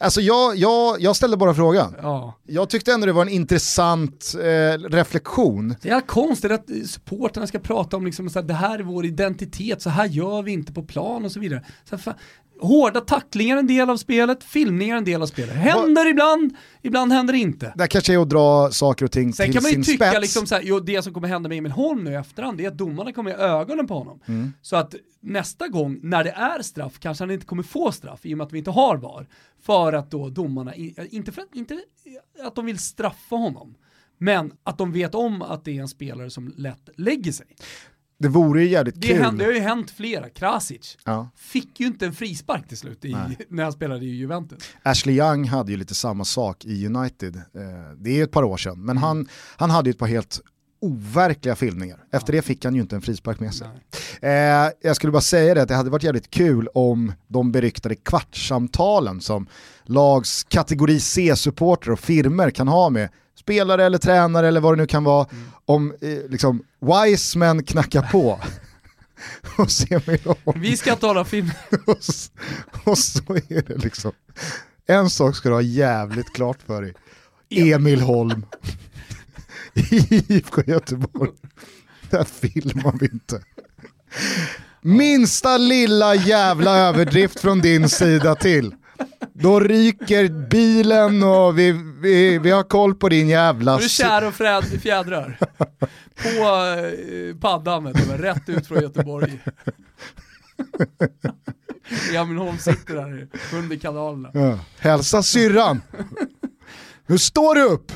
[0.00, 1.94] Alltså jag, jag, jag ställde bara frågan.
[2.02, 2.34] Ja.
[2.46, 5.74] Jag tyckte ändå det var en intressant eh, reflektion.
[5.82, 9.06] Det är konstigt att supporterna ska prata om liksom, så här, det här är vår
[9.06, 11.64] identitet, så här gör vi inte på plan och så vidare.
[11.84, 12.14] Så här,
[12.60, 15.54] Hårda tacklingar är en del av spelet, filmningar är en del av spelet.
[15.54, 16.10] Händer Va?
[16.10, 17.72] ibland, ibland händer det inte.
[17.76, 19.86] Det kanske är att dra saker och ting Sen till sin spets.
[19.86, 22.04] Sen kan man ju tycka liksom så jo, det som kommer hända med Emil Holm
[22.04, 24.20] nu i efterhand, det är att domarna kommer i ögonen på honom.
[24.26, 24.52] Mm.
[24.62, 28.34] Så att nästa gång, när det är straff, kanske han inte kommer få straff i
[28.34, 29.26] och med att vi inte har VAR.
[29.62, 31.80] För att då domarna, inte, för inte
[32.44, 33.74] att de vill straffa honom,
[34.18, 37.46] men att de vet om att det är en spelare som lätt lägger sig.
[38.18, 39.22] Det vore ju jävligt det kul.
[39.22, 40.28] Hände, det har ju hänt flera.
[40.28, 41.30] Krasic ja.
[41.36, 43.16] fick ju inte en frispark till slut i,
[43.48, 44.58] när han spelade i Juventus.
[44.82, 47.36] Ashley Young hade ju lite samma sak i United.
[47.36, 47.42] Eh,
[47.98, 49.02] det är ett par år sedan, men mm.
[49.02, 50.40] han, han hade ju ett par helt
[50.80, 51.98] overkliga filmningar.
[52.12, 52.36] Efter ja.
[52.36, 53.68] det fick han ju inte en frispark med sig.
[54.22, 54.30] Eh,
[54.80, 59.20] jag skulle bara säga det att det hade varit jävligt kul om de beryktade kvartssamtalen
[59.20, 59.46] som
[59.84, 63.08] lags kategori C-supporter och firmer kan ha med
[63.46, 65.44] spelare eller tränare eller vad det nu kan vara, mm.
[65.64, 68.40] om eh, liksom, Wiseman knackar på.
[69.58, 71.50] och ser Vi ska tala film.
[71.86, 71.98] och,
[72.84, 74.12] och så är det liksom,
[74.86, 76.94] en sak ska du ha jävligt klart för dig.
[77.50, 78.46] Emil Holm.
[79.74, 81.30] IFK Göteborg.
[82.10, 83.40] Där filmar vi inte.
[84.80, 88.74] Minsta lilla jävla överdrift från din sida till.
[89.32, 93.78] Då ryker bilen och vi, vi, vi har koll på din jävla...
[93.78, 95.38] Du är kär och fräd, fjädrar.
[96.22, 99.40] På eh, paddan, rätt ut från Göteborg.
[102.14, 104.30] Emil Holm sitter där under kanalerna.
[104.34, 104.58] Ja.
[104.78, 105.82] Hälsa syrran.
[107.06, 107.92] Nu står du upp!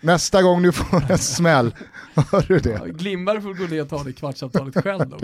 [0.00, 1.74] Nästa gång du får en smäll.
[2.14, 2.70] Hör du det?
[2.70, 5.16] Ja, Glimbar får gå ner och ta det kvartssamtalet själv då.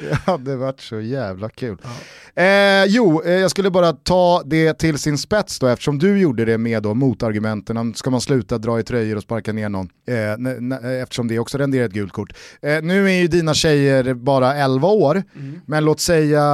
[0.00, 1.76] det hade varit så jävla kul.
[1.82, 1.90] Ja.
[2.34, 6.44] Eh, jo, eh, jag skulle bara ta det till sin spets då eftersom du gjorde
[6.44, 7.94] det med då motargumenten.
[7.94, 9.88] Ska man sluta dra i tröjor och sparka ner någon?
[10.06, 12.32] Eh, eftersom det också renderar ett gult kort.
[12.62, 15.60] Eh, nu är ju dina tjejer bara 11 år, mm.
[15.66, 16.44] men låt säga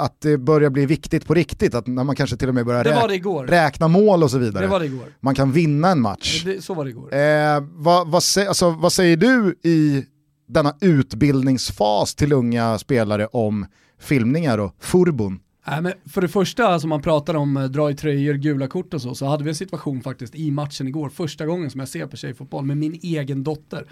[0.00, 1.74] att det börjar bli viktigt på riktigt.
[1.74, 4.64] Att när man kanske till och med börjar rä räkna mål och så vidare.
[4.64, 5.06] Det var det igår.
[5.20, 6.42] Man kan vinna en match.
[6.44, 7.14] Det, så var det igår.
[7.14, 10.04] Eh, vad, vad, alltså, vad säger du i
[10.48, 13.66] denna utbildningsfas till unga spelare om
[13.98, 15.40] filmningar och furbon?
[15.66, 18.94] Nej, men för det första, alltså man pratar om eh, dra i tröjor, gula kort
[18.94, 21.88] och så, så hade vi en situation faktiskt i matchen igår, första gången som jag
[21.88, 23.86] ser på tjejfotboll med min egen dotter.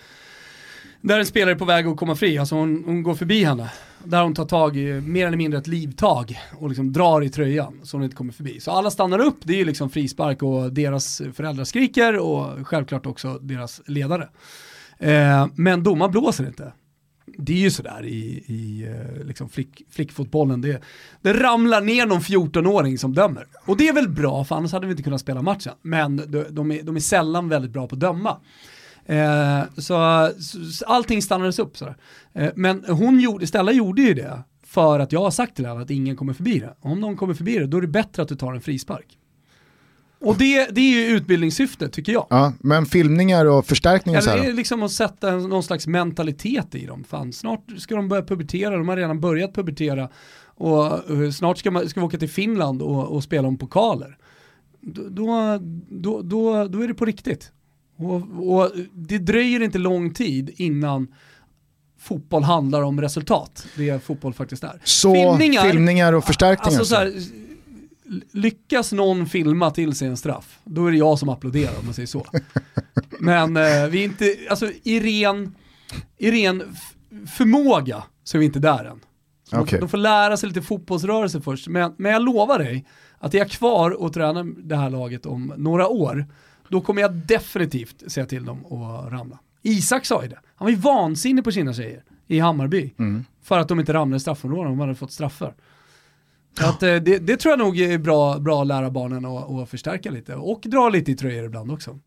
[1.01, 3.73] Där en spelare är på väg att komma fri, alltså hon, hon går förbi henne.
[4.05, 7.81] Där hon tar tag i, mer eller mindre ett livtag och liksom drar i tröjan
[7.83, 8.61] så hon inte kommer förbi.
[8.61, 13.07] Så alla stannar upp, det är ju liksom frispark och deras föräldrar skriker och självklart
[13.07, 14.29] också deras ledare.
[14.99, 16.73] Eh, men domaren blåser inte.
[17.39, 20.83] Det är ju sådär i, i eh, liksom flick, flickfotbollen, det,
[21.23, 23.47] det ramlar ner någon 14-åring som dömer.
[23.67, 25.73] Och det är väl bra, för annars hade vi inte kunnat spela matchen.
[25.83, 28.41] Men de, de, är, de är sällan väldigt bra på att döma.
[29.07, 30.31] Eh, så,
[30.73, 31.77] så, allting stannades upp.
[31.77, 31.97] Sådär.
[32.33, 35.83] Eh, men hon gjorde, Stella gjorde ju det för att jag har sagt till henne
[35.83, 36.75] att ingen kommer förbi det.
[36.81, 39.19] Om någon kommer förbi det, då är det bättre att du tar en frispark.
[40.19, 42.27] Och det, det är ju utbildningssyftet tycker jag.
[42.31, 46.75] Ja, men filmningar och förstärkningar Eller det är liksom att sätta en, någon slags mentalitet
[46.75, 47.05] i dem.
[47.05, 50.09] Fan, snart ska de börja pubertera, de har redan börjat pubertera.
[50.45, 54.19] Och uh, snart ska, man, ska vi åka till Finland och, och spela om pokaler.
[54.81, 55.09] Då,
[55.89, 57.53] då, då, då, är det på riktigt.
[57.97, 58.23] Och,
[58.57, 61.15] och det dröjer inte lång tid innan
[61.99, 63.67] fotboll handlar om resultat.
[63.77, 64.81] Det är fotboll faktiskt är.
[64.85, 66.79] Så filmningar, filmningar och förstärkningar.
[66.79, 67.13] Alltså, så här,
[68.33, 71.95] lyckas någon filma till sig en straff, då är det jag som applåderar om man
[71.95, 72.27] säger så.
[73.21, 75.55] Men eh, vi är inte, alltså i ren,
[76.19, 76.77] i ren
[77.37, 79.01] förmåga så är vi inte där än.
[79.51, 79.81] Så okay.
[79.81, 81.69] de, får lära sig lite fotbollsrörelse först.
[81.69, 82.87] Men, men jag lovar dig
[83.19, 86.27] att är jag kvar och tränar det här laget om några år,
[86.69, 89.39] då kommer jag definitivt säga till dem att ramla.
[89.63, 90.39] Isak sa ju det.
[90.57, 92.95] Han var ju vansinnig på sina tjejer i Hammarby.
[92.99, 93.25] Mm.
[93.43, 95.55] För att de inte ramlade i straffområden, de hade fått straffar.
[96.61, 100.11] Att, eh, det, det, tror jag nog är bra, bra att lära barnen att förstärka
[100.11, 101.99] lite och dra lite i tröjor ibland också.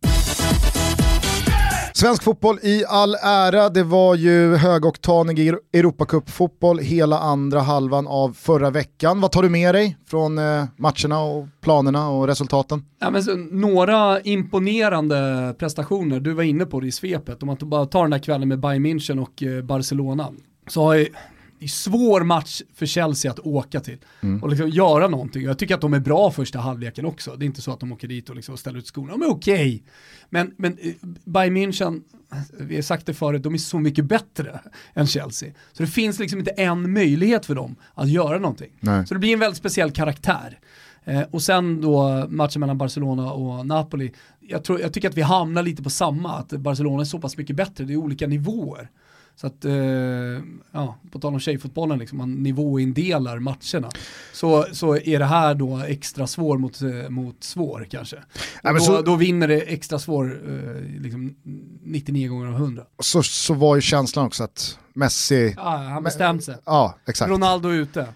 [1.94, 8.70] Svensk fotboll i all ära, det var ju högoktanig Europacup-fotboll hela andra halvan av förra
[8.70, 9.22] veckan.
[9.22, 12.86] Vad tar du med dig från eh, matcherna och planerna och resultaten?
[13.00, 17.58] Ja, men så, några imponerande prestationer, du var inne på det i svepet, om man
[17.62, 20.30] bara tar den här kvällen med Bayern München och eh, Barcelona.
[20.68, 21.08] Så har ju
[21.60, 24.44] det är svår match för Chelsea att åka till mm.
[24.44, 25.44] och liksom göra någonting.
[25.44, 27.36] Jag tycker att de är bra första halvleken också.
[27.36, 29.12] Det är inte så att de åker dit och liksom ställer ut skorna.
[29.12, 29.56] De är okej.
[29.56, 29.82] Okay.
[30.30, 30.94] Men, men eh,
[31.26, 32.02] Bayern München,
[32.60, 34.60] vi har sagt det förut, de är så mycket bättre
[34.94, 35.52] än Chelsea.
[35.74, 38.72] Så det finns liksom inte en möjlighet för dem att göra någonting.
[38.80, 39.08] Nej.
[39.08, 40.60] Så det blir en väldigt speciell karaktär.
[41.04, 44.12] Eh, och sen då matchen mellan Barcelona och Napoli.
[44.40, 47.38] Jag, tror, jag tycker att vi hamnar lite på samma, att Barcelona är så pass
[47.38, 48.90] mycket bättre, det är olika nivåer.
[49.42, 49.74] Så att, eh,
[50.72, 53.90] ja, på tal om tjejfotbollen, liksom, man nivåindelar matcherna.
[54.34, 58.18] Så, så är det här då extra svår mot, eh, mot svår kanske.
[58.64, 61.36] Ja, då, så, då, vinner det extra svår eh, liksom
[61.84, 62.84] 99 gånger av 100.
[63.00, 65.54] Så, så var ju känslan också att Messi...
[65.58, 66.56] Ja, han bestämt sig.
[66.66, 67.32] Ja, exakt.
[67.32, 68.08] Ronaldo ute.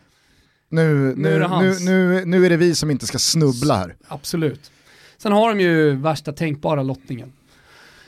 [0.69, 3.75] Nu, nu, nu, är det nu, nu, nu är det vi som inte ska snubbla
[3.75, 3.95] här.
[4.07, 4.71] Absolut.
[5.17, 7.31] Sen har de ju värsta tänkbara lottningen.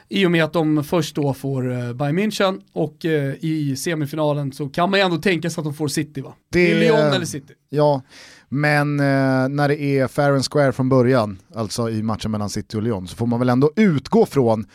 [0.09, 3.11] I och med att de först då får uh, Bayern München och uh,
[3.45, 6.33] i semifinalen så kan man ju ändå tänka sig att de får City va?
[6.51, 7.53] Det, är Lyon eller City.
[7.69, 8.01] Ja,
[8.49, 12.77] men uh, när det är fair and square från början, alltså i matchen mellan City
[12.77, 14.65] och Lyon, så får man väl ändå utgå från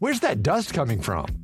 [0.00, 1.43] Where's that dust coming from?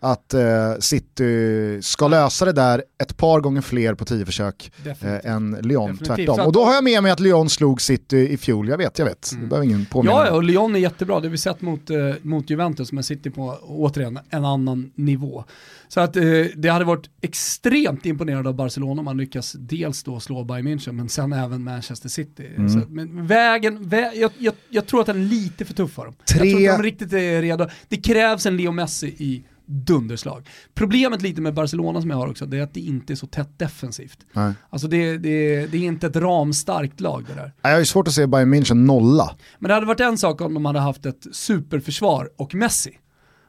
[0.00, 0.40] Att eh,
[0.80, 5.90] City ska lösa det där ett par gånger fler på tio försök eh, än Lyon,
[5.90, 6.26] Definitivt.
[6.26, 6.46] tvärtom.
[6.46, 9.06] Och då har jag med mig att Lyon slog City i fjol, jag vet, jag
[9.06, 9.32] vet.
[9.32, 9.42] Mm.
[9.42, 10.26] Det behöver ingen påminna.
[10.26, 13.30] Ja, och Lyon är jättebra, det har vi sett mot, eh, mot Juventus, men City
[13.30, 15.44] på återigen en annan nivå.
[15.88, 16.22] Så att eh,
[16.56, 20.92] det hade varit extremt imponerande av Barcelona om man lyckas dels då slå Bayern München,
[20.92, 22.46] men sen även Manchester City.
[22.56, 22.68] Mm.
[22.68, 26.04] Så, men vägen, vä jag, jag, jag, tror att den är lite för tuff för
[26.04, 26.14] dem.
[26.24, 26.38] Tre...
[26.38, 27.68] Jag tror inte de riktigt är redo.
[27.88, 30.48] Det krävs en Leo Messi i dunderslag.
[30.74, 33.26] Problemet lite med Barcelona som jag har också, det är att det inte är så
[33.26, 34.18] tätt defensivt.
[34.32, 34.52] Nej.
[34.70, 37.52] Alltså det, det, det är inte ett ramstarkt lag det där.
[37.62, 39.36] Jag har svårt att se Bayern München nolla.
[39.58, 42.98] Men det hade varit en sak om de hade haft ett superförsvar och Messi.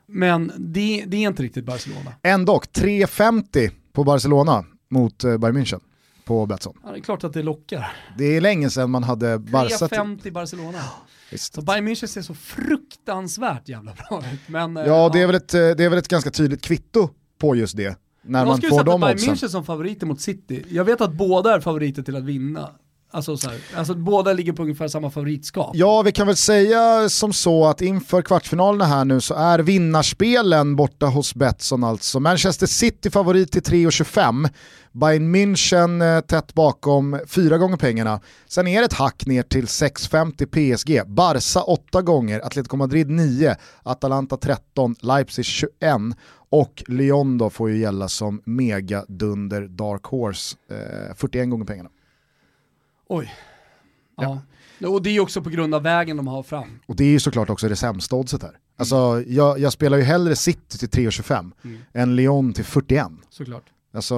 [0.07, 2.13] Men det, det är inte riktigt Barcelona.
[2.23, 5.79] Ändå, 3,50 på Barcelona mot eh, Bayern München
[6.25, 6.73] på Betsson.
[6.83, 7.91] Ja, det är klart att det lockar.
[8.17, 9.87] Det är länge sedan man hade Barca...
[9.87, 10.79] 3,50 Barcelona.
[11.31, 11.53] Visst.
[11.53, 14.39] Så Bayern München ser så fruktansvärt jävla bra ut.
[14.47, 17.09] Men, eh, ja, det är, väl ett, eh, det är väl ett ganska tydligt kvitto
[17.37, 17.97] på just det.
[18.21, 20.65] När man får de Bayern München som favoriter mot City.
[20.69, 22.69] Jag vet att båda är favoriter till att vinna.
[23.11, 25.71] Alltså, så här, alltså båda ligger på ungefär samma favoritskap.
[25.73, 30.75] Ja, vi kan väl säga som så att inför kvartsfinalerna här nu så är vinnarspelen
[30.75, 32.19] borta hos Betsson alltså.
[32.19, 34.49] Manchester City favorit till 3,25.
[34.91, 38.21] Bayern München eh, tätt bakom fyra gånger pengarna.
[38.47, 41.07] Sen är det ett hack ner till 6,50 PSG.
[41.07, 45.71] Barca 8 gånger, Atletico Madrid 9, Atalanta 13, Leipzig 21
[46.49, 51.89] och Lyon då får ju gälla som mega dunder dark horse, eh, 41 gånger pengarna.
[53.09, 53.35] Oj.
[54.17, 54.41] Ja.
[54.79, 54.89] ja.
[54.89, 56.79] Och det är också på grund av vägen de har fram.
[56.85, 58.57] Och det är ju såklart också det sämsta oddset här.
[58.77, 59.25] Alltså, mm.
[59.27, 61.81] jag, jag, spelar ju hellre City till 3,25 mm.
[61.93, 63.07] än Lyon till 41.
[63.29, 63.63] Såklart.
[63.93, 64.15] Alltså,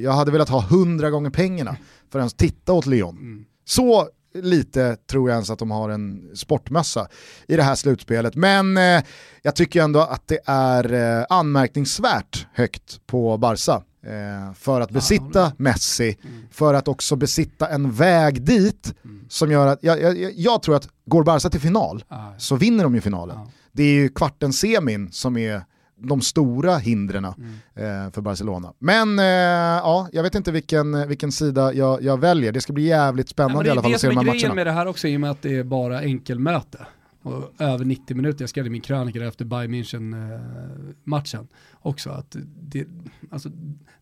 [0.00, 1.76] jag hade velat ha 100 gånger pengarna
[2.10, 3.16] för att ens titta åt Lyon.
[3.16, 3.44] Mm.
[3.64, 7.08] Så lite tror jag ens att de har en sportmössa
[7.48, 8.34] i det här slutspelet.
[8.34, 9.02] Men eh,
[9.42, 13.82] jag tycker ändå att det är eh, anmärkningsvärt högt på Barca.
[14.08, 16.42] Eh, för att besitta Messi, mm.
[16.50, 19.24] för att också besitta en väg dit mm.
[19.28, 22.04] som gör att, jag, jag, jag, tror att går Barca till final
[22.38, 23.38] så vinner de ju finalen.
[23.72, 25.62] Det är ju kvarten semin som är
[26.00, 28.06] de stora hindren mm.
[28.06, 28.72] eh, för Barcelona.
[28.78, 32.52] Men eh, ja, jag vet inte vilken, vilken sida jag, jag väljer.
[32.52, 34.32] Det ska bli jävligt spännande ja, i alla fall att se de här matcherna.
[34.32, 35.56] Det är det som är grejen med det här också i och med att det
[35.56, 36.86] är bara enkelmöte.
[37.28, 41.46] Och över 90 minuter, jag skrev i min krönika efter Bayern München-matchen eh,
[41.80, 42.86] också, att det,
[43.30, 43.50] alltså,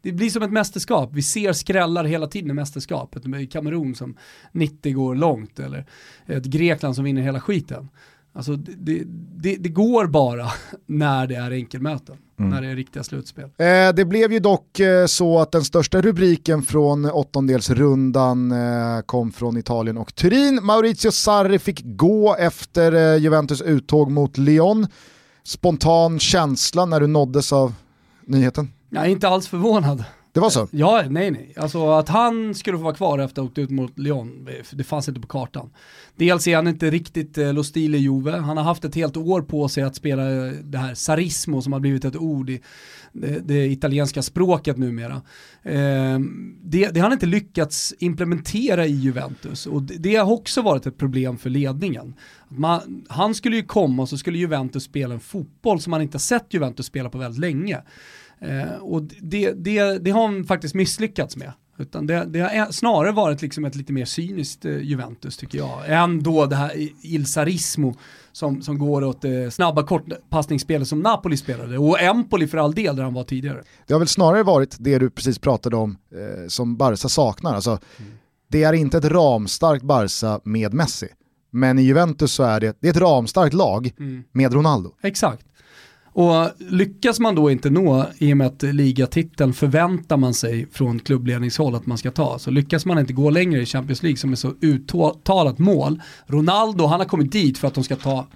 [0.03, 1.11] det blir som ett mästerskap.
[1.12, 3.27] Vi ser skrällar hela tiden i mästerskapet.
[3.27, 4.16] Med Kamerun som
[4.53, 5.87] 90 går långt, eller
[6.27, 7.89] ett Grekland som vinner hela skiten.
[8.33, 9.03] Alltså det,
[9.37, 10.47] det, det, går bara
[10.87, 12.51] när det är enkelmöten, mm.
[12.51, 13.45] när det är riktiga slutspel.
[13.45, 19.32] Eh, det blev ju dock eh, så att den största rubriken från åttondelsrundan eh, kom
[19.32, 20.59] från Italien och Turin.
[20.62, 24.87] Maurizio Sarri fick gå efter eh, Juventus uttåg mot Lyon.
[25.45, 27.74] Spontan känsla när du nåddes av
[28.26, 28.72] nyheten?
[28.91, 30.05] Jag är inte alls förvånad.
[30.37, 30.68] Det var så?
[30.70, 31.53] Ja, nej nej.
[31.57, 34.84] Alltså att han skulle få vara kvar efter att ha åkt ut mot Lyon, det
[34.84, 35.70] fanns inte på kartan.
[36.16, 39.43] Dels är han inte riktigt eh, Lostil i Juve, han har haft ett helt år
[39.43, 42.61] på sig att spela eh, det här sarismo som har blivit ett ord i
[43.20, 45.22] det, det italienska språket numera.
[45.62, 46.18] Eh,
[46.62, 50.86] det, det har han inte lyckats implementera i Juventus och det, det har också varit
[50.86, 52.14] ett problem för ledningen.
[52.48, 56.14] Man, han skulle ju komma och så skulle Juventus spela en fotboll som man inte
[56.14, 57.82] har sett Juventus spela på väldigt länge.
[58.40, 61.52] Eh, och det, det, det har han faktiskt misslyckats med.
[61.78, 65.82] Utan det, det har snarare varit liksom ett lite mer cyniskt eh, Juventus tycker jag.
[65.86, 67.94] Än då det här Ilsarismo
[68.37, 71.78] som, som går åt det snabba kortpassningsspelet som Napoli spelade.
[71.78, 73.62] Och Empoli för all del där han var tidigare.
[73.87, 77.55] Det har väl snarare varit det du precis pratade om eh, som Barca saknar.
[77.55, 78.12] Alltså, mm.
[78.49, 81.09] Det är inte ett ramstarkt Barca med Messi.
[81.51, 84.24] Men i Juventus så är det, det är ett ramstarkt lag mm.
[84.32, 84.93] med Ronaldo.
[85.03, 85.47] Exakt.
[86.18, 90.98] Och lyckas man då inte nå, i och med att ligatiteln förväntar man sig från
[90.98, 94.32] klubbledningshåll att man ska ta, så lyckas man inte gå längre i Champions League som
[94.32, 96.02] är så uttalat mål.
[96.26, 98.26] Ronaldo, han har kommit dit för att de ska ta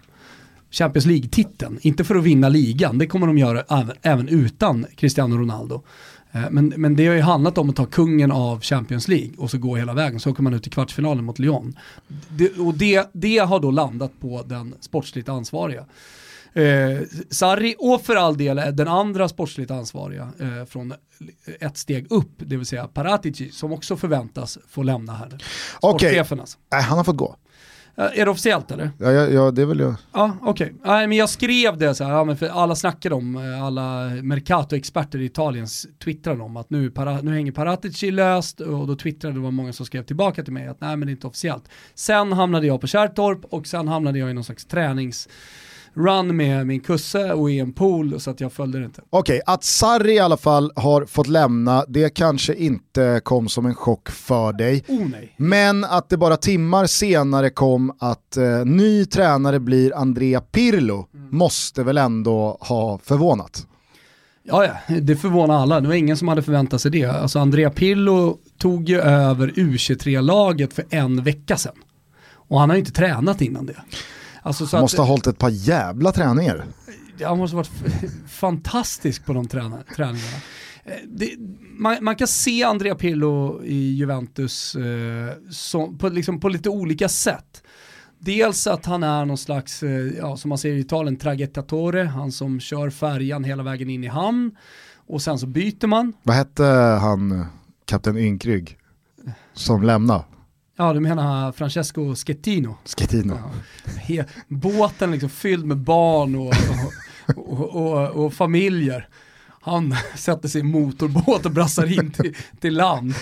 [0.71, 5.37] Champions League-titeln, inte för att vinna ligan, det kommer de göra även, även utan Cristiano
[5.37, 5.83] Ronaldo.
[6.33, 9.51] Eh, men, men det har ju handlat om att ta kungen av Champions League och
[9.51, 11.77] så gå hela vägen, så åker man ut i kvartsfinalen mot Lyon.
[12.29, 15.85] Det, och det, det har då landat på den sportsligt ansvariga.
[16.53, 20.95] Eh, Sarri och för all del den andra sportsligt ansvariga eh, från
[21.61, 25.39] ett steg upp, det vill säga Paratici, som också förväntas få lämna här.
[25.81, 26.39] Okej, okay.
[26.39, 26.59] alltså.
[26.75, 27.37] äh, han har fått gå.
[27.97, 28.91] Är det officiellt eller?
[28.99, 29.95] Ja, ja, ja det vill jag.
[30.13, 30.67] Ja, okej.
[30.67, 30.79] Okay.
[30.85, 34.09] Nej, men jag skrev det så här, ja, men för alla snackade om, eh, alla
[34.23, 35.67] Mercato-experter i Italien
[36.05, 39.73] twittrade om att nu, para, nu hänger Paratici löst och då twittrade det var många
[39.73, 41.65] som skrev tillbaka till mig att nej men det är inte officiellt.
[41.95, 45.29] Sen hamnade jag på Kärrtorp och sen hamnade jag i någon slags tränings
[45.95, 49.03] run med min kusse och i en pool så att jag följde det inte.
[49.11, 53.67] Okej, okay, att Sarri i alla fall har fått lämna, det kanske inte kom som
[53.67, 54.85] en chock för dig.
[54.89, 55.35] Oh, nej.
[55.37, 61.29] Men att det bara timmar senare kom att eh, ny tränare blir Andrea Pirlo mm.
[61.31, 63.67] måste väl ändå ha förvånat?
[64.43, 65.81] Ja, ja, det förvånar alla.
[65.81, 67.05] Det var ingen som hade förväntat sig det.
[67.05, 71.75] Alltså Andrea Pirlo tog ju över U23-laget för en vecka sedan.
[72.33, 73.77] Och han har ju inte tränat innan det.
[74.43, 76.65] Alltså, han måste att, ha hållit ett par jävla träningar.
[77.25, 80.37] Han måste ha varit fantastisk på de träningarna.
[80.85, 81.31] Eh, det,
[81.79, 87.09] man, man, kan se Andrea Pirlo i Juventus eh, som, på, liksom på lite olika
[87.09, 87.63] sätt.
[88.19, 92.33] Dels att han är någon slags, eh, ja, som man säger i Italien, traghettatore, han
[92.33, 94.57] som kör färjan hela vägen in i hamn.
[95.07, 96.13] Och sen så byter man.
[96.23, 96.65] Vad hette
[97.01, 97.47] han,
[97.85, 98.79] kapten Ynkrygg,
[99.55, 100.25] som lämnade?
[100.81, 102.77] Ja, du menar Francesco Schettino.
[102.85, 103.39] Schettino.
[104.09, 104.25] Ja.
[104.49, 106.55] Båten liksom fylld med barn och,
[107.37, 109.09] och, och, och, familjer.
[109.61, 113.15] Han sätter sig i motorbåt och brassar in till, till land.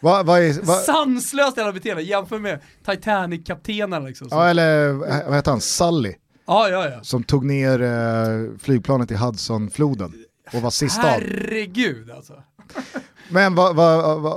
[0.00, 0.74] Va, va är, va?
[0.74, 4.28] Sanslöst jävla beteende, jämför med Titanic-kaptenen liksom.
[4.30, 4.92] Ja eller
[5.26, 6.14] vad heter han, Sully.
[6.46, 7.02] Ja, ja, ja.
[7.02, 10.12] Som tog ner eh, flygplanet i Hudsonfloden
[10.52, 10.98] och var sist.
[10.98, 12.34] Herregud alltså.
[13.28, 13.72] Men va,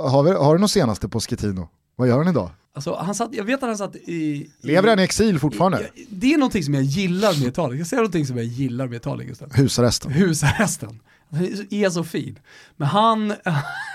[0.08, 1.68] har, vi, har du något senaste på Schettino?
[1.96, 2.50] Vad gör han idag?
[2.74, 4.50] Alltså, han satt, jag vet att han satt i...
[4.60, 5.90] Lever han i exil fortfarande?
[5.94, 7.78] I, det är någonting som jag gillar med Italien.
[7.78, 9.52] Jag säger någonting som jag gillar med Italien Gustav.
[9.54, 10.12] Husarresten.
[10.12, 11.00] Husarresten.
[11.30, 12.38] Han är så fin.
[12.76, 13.34] Men han,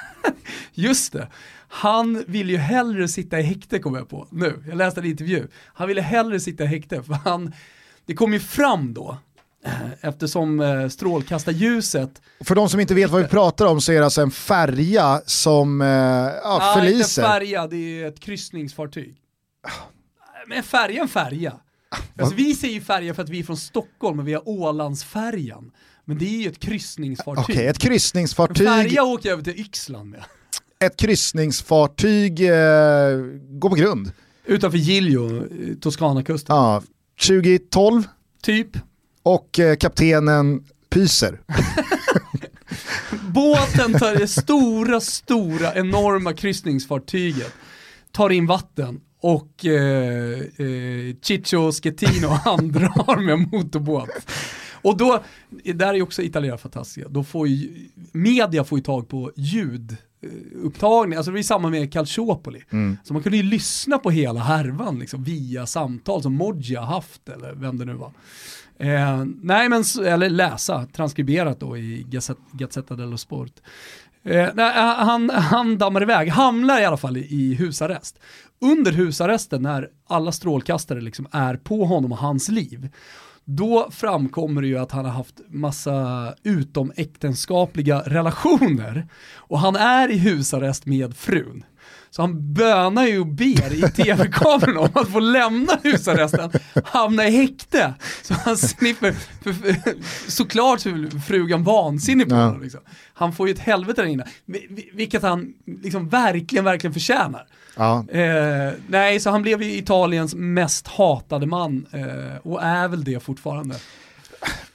[0.74, 1.28] just det,
[1.68, 4.64] han vill ju hellre sitta i häkte kommer jag på nu.
[4.68, 5.48] Jag läste en intervju.
[5.74, 7.54] Han ville hellre sitta i häkte för han,
[8.06, 9.18] det kom ju fram då
[10.02, 12.22] eftersom eh, strålkastarljuset...
[12.44, 15.22] För de som inte vet vad vi pratar om så är det alltså en färja
[15.26, 17.22] som eh, ja, förliser.
[17.22, 19.16] Inte färja, det är ett kryssningsfartyg.
[20.48, 21.54] Men färja är en färja.
[22.20, 25.72] Alltså, vi säger ju färja för att vi är från Stockholm och vi har Ålandsfärjan.
[26.06, 27.44] Men det är ju ett kryssningsfartyg.
[27.44, 28.68] Okej, okay, ett kryssningsfartyg.
[28.68, 30.24] En färja åker jag över till Yxland med.
[30.80, 32.56] Ett kryssningsfartyg eh,
[33.50, 34.12] går på grund.
[34.46, 35.44] Utanför Giglio,
[35.82, 36.56] Toscanakusten.
[36.56, 36.84] Ja,
[37.28, 38.04] 2012.
[38.42, 38.78] Typ.
[39.24, 41.42] Och eh, kaptenen pyser.
[43.34, 47.54] Båten tar det stora, stora, enorma kryssningsfartyget,
[48.12, 54.10] tar in vatten och eh, eh, Ciccio Schettino handrar med motorbåt.
[54.84, 55.24] Och då,
[55.74, 59.98] där är också italienare fantastiska, då får ju, media får ju tag på ljud
[60.64, 62.64] upptagning, alltså det var samma med Calciopoli.
[62.70, 62.98] Mm.
[63.04, 67.54] Så man kunde ju lyssna på hela härvan liksom, via samtal som Moggia haft eller
[67.54, 68.12] vem det nu var.
[68.78, 72.06] Eh, nej men, eller läsa, transkriberat då i
[72.52, 73.52] Gazzetta dello Sport.
[74.24, 78.20] Eh, nej, han, han dammar iväg, hamnar i alla fall i, i husarrest.
[78.62, 82.90] Under husarresten när alla strålkastare liksom är på honom och hans liv,
[83.46, 90.18] då framkommer det ju att han har haft massa utomäktenskapliga relationer och han är i
[90.18, 91.64] husarrest med frun.
[92.10, 96.52] Så han bönar ju och ber i tv-kameran om att få lämna husarresten,
[96.86, 97.94] hamna i häkte.
[98.22, 99.16] Så han slipper,
[100.30, 102.62] såklart så är frugan vansinnig på honom.
[102.62, 102.82] Liksom.
[103.14, 104.28] Han får ju ett helvete där inne,
[104.94, 107.48] vilket han liksom verkligen, verkligen förtjänar.
[107.76, 108.06] Ja.
[108.10, 113.24] Eh, nej, så han blev ju Italiens mest hatade man eh, och är väl det
[113.24, 113.76] fortfarande.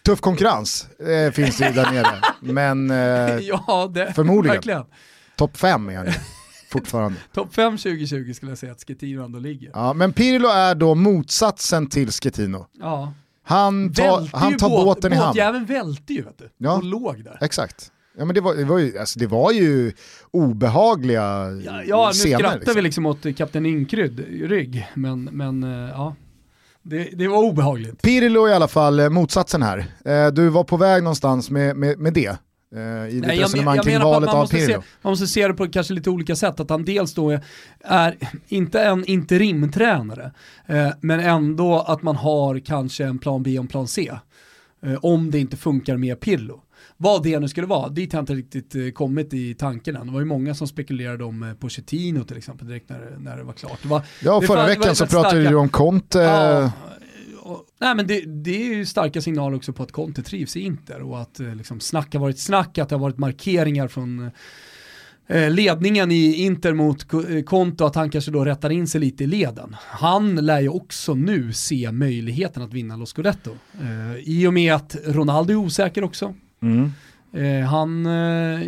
[0.02, 2.96] Tuff konkurrens eh, finns ju där nere, men eh,
[3.42, 4.84] ja, det, förmodligen.
[5.36, 6.06] Topp fem är han
[6.68, 7.18] fortfarande.
[7.34, 9.70] Topp 5 2020 skulle jag säga att Schettino ändå ligger.
[9.74, 12.66] Ja, men Pirlo är då motsatsen till Schettino.
[12.72, 13.12] Ja.
[13.42, 15.28] Han, ta, han tar båt, båten i hamn.
[15.28, 16.76] Båtjäveln välte ju vet du, ja.
[16.76, 17.38] och låg där.
[17.40, 17.92] Exakt.
[18.18, 19.92] Ja men det var, det var, ju, alltså, det var ju
[20.30, 22.74] obehagliga ja, ja, nu skrattar liksom.
[22.74, 26.16] vi liksom åt Kapten Inkrydd rygg, men, men eh, ja.
[26.82, 28.02] Det, det, var obehagligt.
[28.02, 29.78] Pirlo i alla fall eh, motsatsen här.
[30.04, 32.36] Eh, du var på väg någonstans med, med, med det.
[33.10, 34.66] I ditt Nej, resonemang kring valet av Pirlo.
[34.66, 36.60] Se, man måste se det på kanske lite olika sätt.
[36.60, 37.44] Att han dels då är,
[37.80, 38.16] är
[38.48, 40.32] inte en interimtränare,
[41.00, 44.12] men ändå att man har kanske en plan B och en plan C.
[45.00, 46.62] om det inte funkar med Pirlo.
[46.98, 50.06] Vad det nu skulle vara, dit har inte riktigt eh, kommit i tanken än.
[50.06, 53.42] Det var ju många som spekulerade om eh, Pochettino till exempel direkt när, när det
[53.42, 53.78] var klart.
[53.82, 56.18] Det var, ja, förra var, veckan så pratade du om Conte.
[56.18, 56.72] Ja,
[57.42, 60.60] och, nej men det, det, är ju starka signaler också på att Conte trivs i
[60.60, 64.30] Inter och att eh, liksom, snack har varit snack, att det har varit markeringar från
[65.50, 67.06] ledningen i Inter mot
[67.46, 69.76] Konto att han kanske då rättar in sig lite i leden.
[69.80, 73.50] Han lär ju också nu se möjligheten att vinna Lo Scudetto.
[74.18, 76.34] I och med att Ronaldo är osäker också.
[76.62, 76.92] Mm.
[77.32, 78.60] Eh, han eh,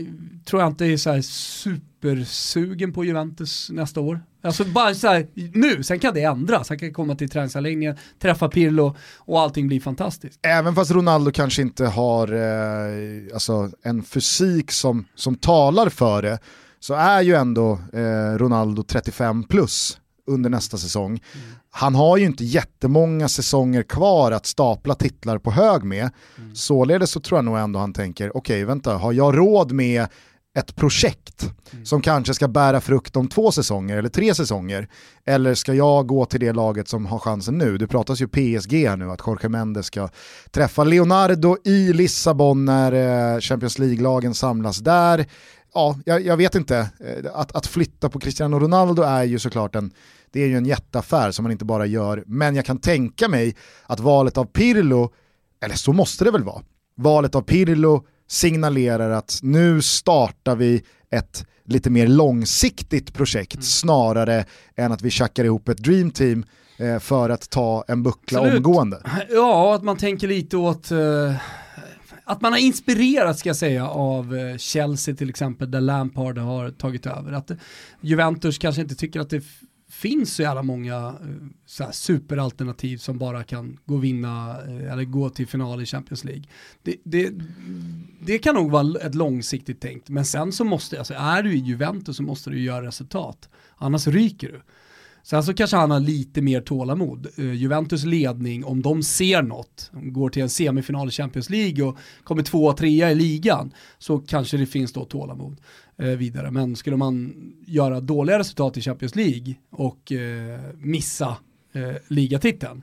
[0.44, 4.20] tror jag inte är så supersugen på Juventus nästa år.
[4.42, 6.68] Alltså bara så här, nu, sen kan det ändras.
[6.68, 10.40] Han kan komma till träningsanläggningen, träffa Pirlo och allting blir fantastiskt.
[10.42, 16.38] Även fast Ronaldo kanske inte har eh, alltså en fysik som, som talar för det,
[16.80, 21.10] så är ju ändå eh, Ronaldo 35 plus under nästa säsong.
[21.10, 21.46] Mm.
[21.70, 26.10] Han har ju inte jättemånga säsonger kvar att stapla titlar på hög med.
[26.38, 26.54] Mm.
[26.54, 30.06] Således så tror jag nog ändå han tänker, okej okay, vänta, har jag råd med
[30.58, 31.84] ett projekt mm.
[31.84, 34.88] som kanske ska bära frukt om två säsonger eller tre säsonger?
[35.24, 37.78] Eller ska jag gå till det laget som har chansen nu?
[37.78, 40.08] Det pratas ju PSG här nu att Jorge Mendes ska
[40.50, 42.92] träffa Leonardo i Lissabon när
[43.34, 45.26] eh, Champions League-lagen samlas där.
[45.74, 46.78] Ja, jag, jag vet inte.
[46.78, 49.90] Eh, att, att flytta på Cristiano Ronaldo är ju såklart en
[50.32, 53.56] det är ju en jätteaffär som man inte bara gör, men jag kan tänka mig
[53.86, 55.12] att valet av Pirlo,
[55.64, 56.62] eller så måste det väl vara,
[56.96, 63.62] valet av Pirlo signalerar att nu startar vi ett lite mer långsiktigt projekt mm.
[63.62, 64.44] snarare
[64.76, 66.44] än att vi tjackar ihop ett dreamteam
[66.78, 68.56] eh, för att ta en buckla Absolut.
[68.56, 69.02] omgående.
[69.30, 71.34] Ja, att man tänker lite åt eh,
[72.24, 76.70] att man har inspirerats ska jag säga av eh, Chelsea till exempel där Lampard har
[76.70, 77.32] tagit över.
[77.32, 77.50] Att
[78.00, 79.44] Juventus kanske inte tycker att det
[79.88, 85.04] finns så jävla många eh, så här, superalternativ som bara kan gå vinna eh, eller
[85.04, 86.44] gå till final i Champions League.
[86.82, 87.32] Det, det,
[88.20, 91.58] det kan nog vara ett långsiktigt tänkt, men sen så måste, alltså är du i
[91.58, 94.62] Juventus så måste du göra resultat, annars ryker du.
[95.30, 97.26] Sen så kanske han har lite mer tålamod.
[97.38, 101.96] Uh, Juventus ledning, om de ser något, går till en semifinal i Champions League och
[102.24, 105.60] kommer två, trea i ligan, så kanske det finns då tålamod
[106.02, 106.50] uh, vidare.
[106.50, 107.34] Men skulle man
[107.66, 110.18] göra dåliga resultat i Champions League och uh,
[110.78, 111.36] missa
[112.08, 112.82] ligatiteln,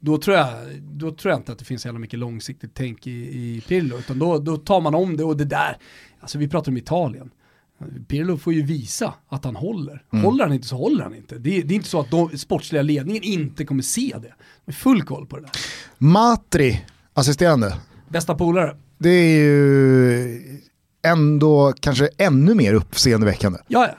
[0.00, 3.06] då tror, jag, då tror jag inte att det finns så jävla mycket långsiktigt tänk
[3.06, 5.76] i, i Pirlo, utan då, då tar man om det och det där,
[6.20, 7.30] alltså vi pratar om Italien.
[8.08, 10.02] Pirlo får ju visa att han håller.
[10.12, 10.24] Mm.
[10.24, 11.38] Håller han inte så håller han inte.
[11.38, 14.34] Det är, det är inte så att de, sportsliga ledningen inte kommer se det.
[14.64, 15.50] De har full koll på det där.
[15.98, 17.76] Matri, assisterande.
[18.08, 18.76] Bästa polare.
[18.98, 20.60] Det är ju
[21.02, 23.58] ändå kanske ännu mer uppseendeväckande.
[23.68, 23.94] Ja, ja.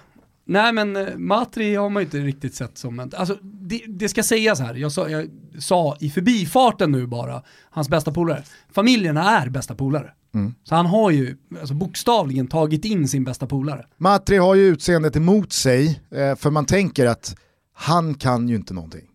[0.48, 4.10] Nej men eh, Matri har man ju inte riktigt sett som en, alltså det, det
[4.10, 5.30] ska sägas här, jag sa, jag
[5.60, 10.14] sa i förbifarten nu bara, hans bästa polare, familjerna är bästa polare.
[10.34, 10.54] Mm.
[10.64, 13.86] Så han har ju alltså bokstavligen tagit in sin bästa polare.
[13.98, 17.36] Matri har ju utseendet emot sig, eh, för man tänker att
[17.74, 19.06] han kan ju inte någonting.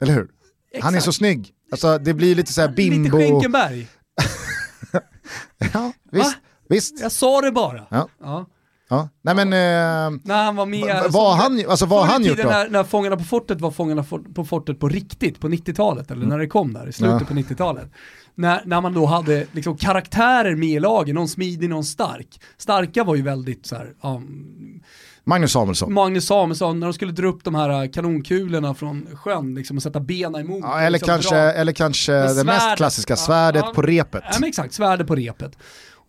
[0.00, 0.28] Eller hur?
[0.70, 0.84] Exakt.
[0.84, 1.52] Han är så snygg.
[1.70, 3.18] Alltså det blir lite såhär bimbo...
[3.18, 3.88] Lite Schenkenberg.
[5.72, 6.36] ja, visst.
[6.68, 7.00] visst.
[7.00, 7.86] Jag sa det bara.
[7.90, 8.08] Ja.
[8.20, 8.46] ja.
[8.92, 9.08] Ja.
[9.22, 12.48] Nej men, eh, när han var med, vad han, alltså, vad han gjort då?
[12.48, 16.28] När, när Fångarna på fortet var Fångarna på fortet på riktigt på 90-talet, eller mm.
[16.28, 17.26] när det kom där i slutet ja.
[17.26, 17.90] på 90-talet.
[18.34, 22.40] När, när man då hade liksom karaktärer med i lagen, någon smidig, någon stark.
[22.56, 24.82] Starka var ju väldigt så här, um,
[25.24, 25.92] Magnus Samuelsson.
[25.92, 30.00] Magnus Samuelsson, när de skulle dra upp de här kanonkulorna från sjön liksom, och sätta
[30.00, 30.60] benen emot.
[30.62, 34.22] Ja, eller, liksom kanske, eller kanske det mest klassiska, svärdet ja, på repet.
[34.26, 35.56] Ja men exakt, svärdet på repet.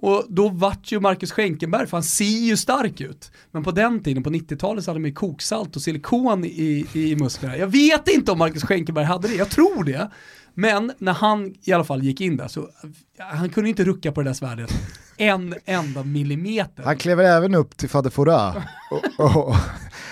[0.03, 3.31] Och då vart ju Marcus Schenkenberg, för han ser ju stark ut.
[3.51, 7.15] Men på den tiden, på 90-talet, så hade de ju koksalt och silikon i, i
[7.15, 7.57] musklerna.
[7.57, 10.09] Jag vet inte om Marcus Schenkenberg hade det, jag tror det.
[10.53, 12.69] Men när han i alla fall gick in där så,
[13.17, 14.73] han kunde inte rucka på det där svärdet
[15.17, 16.83] en enda millimeter.
[16.83, 19.55] Han klev även upp till Fader Fora och, och,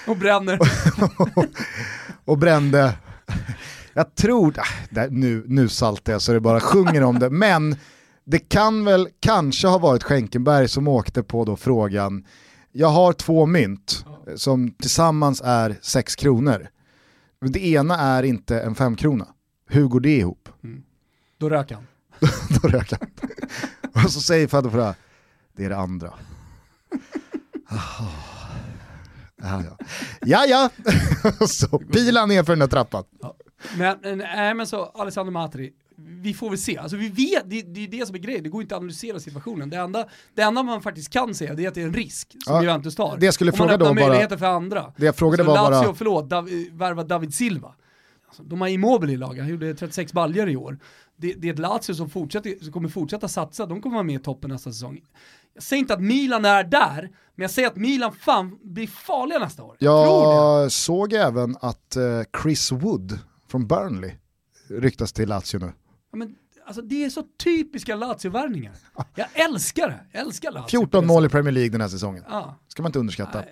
[0.08, 0.60] och bränner.
[1.36, 1.46] och,
[2.26, 2.94] och brände.
[3.94, 4.56] Jag tror,
[4.96, 7.76] äh, nu, nu saltar jag så det bara sjunger om det, men
[8.26, 12.26] det kan väl kanske ha varit Schenkenberg som åkte på då frågan,
[12.72, 14.06] jag har två mynt
[14.36, 16.68] som tillsammans är sex kronor.
[17.42, 19.28] Det ena är inte en femkrona.
[19.68, 20.50] Hur går det ihop?
[20.64, 20.84] Mm.
[21.38, 21.88] Då rök han.
[22.62, 23.10] då rök han.
[24.06, 24.96] Och så säger Fadde
[25.56, 26.14] det är det andra.
[27.68, 28.32] Ah.
[29.42, 29.86] Ja, ja.
[30.22, 30.70] ja, ja.
[31.48, 33.04] så pilar ner för den där trappan.
[33.22, 33.36] Ja.
[33.78, 35.74] Men, nej, men så Alessandro Matri,
[36.06, 36.78] vi får väl se.
[36.78, 39.20] Alltså vi vet, det, det är det som är grejen, det går inte att analysera
[39.20, 39.70] situationen.
[39.70, 42.36] Det enda, det enda man faktiskt kan säga det är att det är en risk
[42.46, 43.18] som ja, Juventus tar.
[43.18, 44.94] Det jag skulle Om man öppnar möjligheter för andra.
[44.98, 45.96] Det jag frågade var Lazio, bara...
[45.96, 47.76] förlåt, Dav, värva David Silva.
[48.28, 50.80] Alltså, de har Immobile i laget, han gjorde 36 baljor i år.
[51.16, 54.16] Det, det är ett Lazio som, fortsätter, som kommer fortsätta satsa, de kommer vara med
[54.16, 55.02] i toppen nästa säsong.
[55.54, 57.02] Jag säger inte att Milan är där,
[57.36, 59.76] men jag säger att Milan fan blir farliga nästa år.
[59.80, 64.12] Jag, jag såg även att uh, Chris Wood från Burnley
[64.70, 65.72] ryktas till Lazio nu.
[66.12, 66.36] Ja, men,
[66.66, 68.74] alltså, det är så typiska Lazio-värvningar.
[69.16, 70.68] Jag älskar det, jag älskar Lazio.
[70.70, 72.24] 14 mål i Premier League den här säsongen.
[72.30, 72.60] Ja.
[72.68, 73.40] ska man inte underskatta.
[73.40, 73.50] Nej,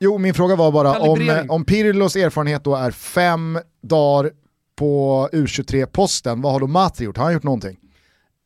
[0.00, 4.30] jo, min fråga var bara om, om Pirlos erfarenhet då är fem dagar
[4.76, 7.16] på U23-posten, vad har då Matri gjort?
[7.16, 7.78] Har han gjort någonting?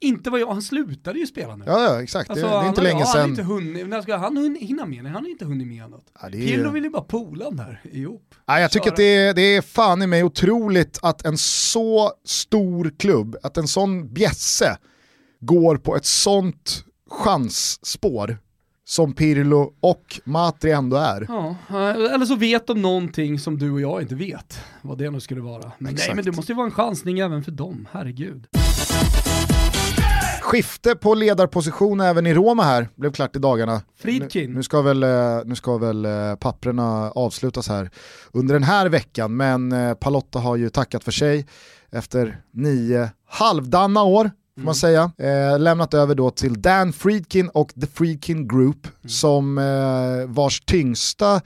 [0.03, 1.65] Inte vad jag, han slutade ju spela nu.
[1.67, 3.21] Ja, ja exakt, alltså, det, det, är inte länge ja, sedan.
[3.21, 5.05] Han inte hunnit, när ska han hinna med?
[5.05, 6.07] Han har inte hunnit med något.
[6.21, 6.31] Ja, är...
[6.31, 8.35] Pirlo vill ju bara pola där ihop.
[8.47, 8.93] Ja, jag tycker Köra.
[8.93, 13.57] att det är, det är fan i mig otroligt att en så stor klubb, att
[13.57, 14.77] en sån bjässe
[15.41, 18.39] går på ett sånt chansspår
[18.85, 21.27] som Pirlo och Matri ändå är.
[21.29, 21.57] Ja,
[22.15, 25.41] eller så vet de någonting som du och jag inte vet, vad det nu skulle
[25.41, 25.73] vara.
[25.79, 28.47] Men nej, men det måste ju vara en chansning även för dem, herregud.
[30.43, 33.83] Skifte på ledarposition även i Roma här, blev klart i dagarna.
[33.99, 34.51] Friedkin.
[34.51, 37.91] Nu, nu, ska väl, eh, nu ska väl eh, papprena avslutas här
[38.33, 41.47] under den här veckan, men eh, Palotta har ju tackat för sig
[41.91, 44.75] efter nio halvdana år får man mm.
[44.75, 45.13] säga.
[45.19, 49.09] Eh, lämnat över då till Dan Friedkin och The Friedkin Group mm.
[49.09, 51.41] som eh, vars tyngsta,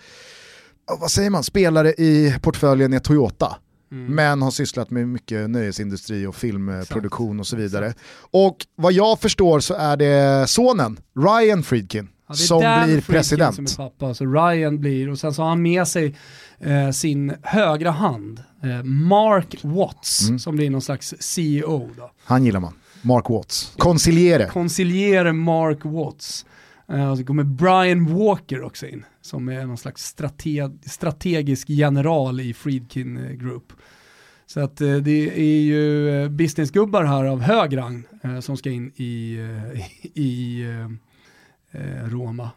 [1.00, 3.56] vad säger man, spelare i portföljen är Toyota.
[3.92, 4.14] Mm.
[4.14, 7.94] Men har sysslat med mycket nöjesindustri och filmproduktion och så vidare.
[8.30, 13.54] Och vad jag förstår så är det sonen, Ryan Friedkin, ja, som blir Friedkin president.
[13.54, 16.16] Som är pappa, så Ryan blir, och sen så har han med sig
[16.60, 20.38] eh, sin högra hand, eh, Mark Watts, mm.
[20.38, 21.90] som blir någon slags CEO.
[21.96, 22.10] Då.
[22.24, 22.74] Han gillar man.
[23.02, 23.72] Mark Watts.
[23.78, 24.46] Conciliere.
[24.46, 26.46] Conciliere Mark Watts.
[26.88, 32.40] Eh, och så kommer Brian Walker också in, som är någon slags strate strategisk general
[32.40, 33.72] i Friedkin eh, Group.
[34.46, 38.04] Så att eh, det är ju businessgubbar här av hög rang
[38.40, 39.38] som ska in i,
[40.14, 40.64] i i
[42.04, 42.50] Roma.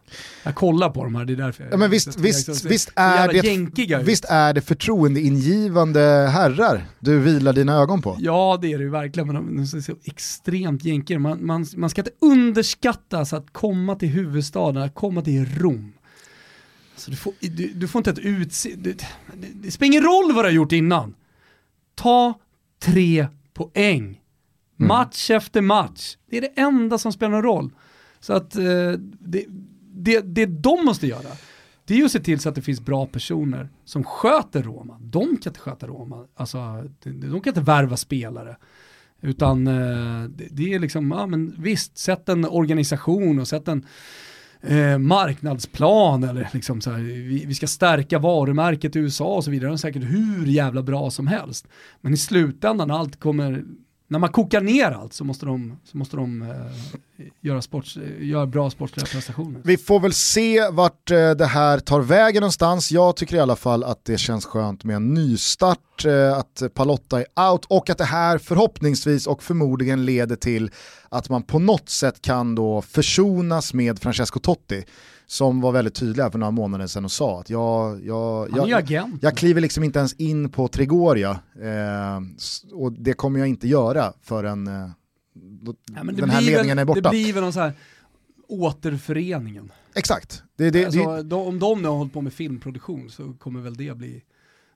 [0.43, 4.03] Jag kollar på de här, det är därför ja, men visst, visst, visst, är det,
[4.03, 5.99] visst är det förtroendeingivande
[6.34, 8.17] herrar du vilar dina ögon på?
[8.20, 11.20] Ja det är det ju verkligen, men de är så extremt jänkiga.
[11.20, 15.93] Man, man, man ska inte underskatta så att komma till huvudstaden, att komma till Rom.
[16.93, 18.76] Alltså, du, får, du, du får inte ett utse...
[18.78, 19.05] Det,
[19.53, 21.15] det spelar ingen roll vad du har gjort innan.
[21.95, 22.39] Ta
[22.80, 24.03] tre poäng.
[24.80, 24.88] Mm.
[24.88, 26.17] Match efter match.
[26.30, 27.72] Det är det enda som spelar någon roll.
[28.20, 29.45] Så att eh, det,
[29.93, 31.30] det, det de måste göra,
[31.86, 34.97] det är ju att se till så att det finns bra personer som sköter Roma.
[35.01, 36.57] De kan inte sköta Roma, alltså,
[37.03, 38.57] de kan inte värva spelare.
[39.22, 43.86] Utan eh, det är liksom, ja men visst, sätt en organisation och sätt en
[44.61, 49.51] eh, marknadsplan eller liksom så här, vi, vi, ska stärka varumärket i USA och så
[49.51, 49.67] vidare.
[49.67, 51.67] De är säkert hur jävla bra som helst.
[52.01, 53.63] Men i slutändan allt kommer
[54.10, 58.28] när man kokar ner allt så måste de, så måste de eh, göra, sports, eh,
[58.28, 59.62] göra bra sportsliga prestationer.
[59.64, 62.91] Vi får väl se vart eh, det här tar vägen någonstans.
[62.91, 67.20] Jag tycker i alla fall att det känns skönt med en nystart, eh, att Palotta
[67.20, 70.72] är out och att det här förhoppningsvis och förmodligen leder till
[71.10, 74.86] att man på något sätt kan då försonas med Francesco Totti
[75.26, 78.91] som var väldigt tydlig här för några månader sedan och sa att jag, jag, jag,
[78.91, 82.22] jag, jag kliver liksom inte ens in på Trigoria eh,
[82.74, 84.89] och det kommer jag inte göra förrän eh,
[85.95, 87.01] ja, den här ledningen väl, är borta.
[87.01, 87.74] Det blir väl någon så här
[88.47, 89.72] återföreningen.
[89.95, 90.43] Exakt.
[90.57, 93.78] Det, det, alltså, det, om de nu har hållit på med filmproduktion så kommer väl
[93.78, 94.24] det bli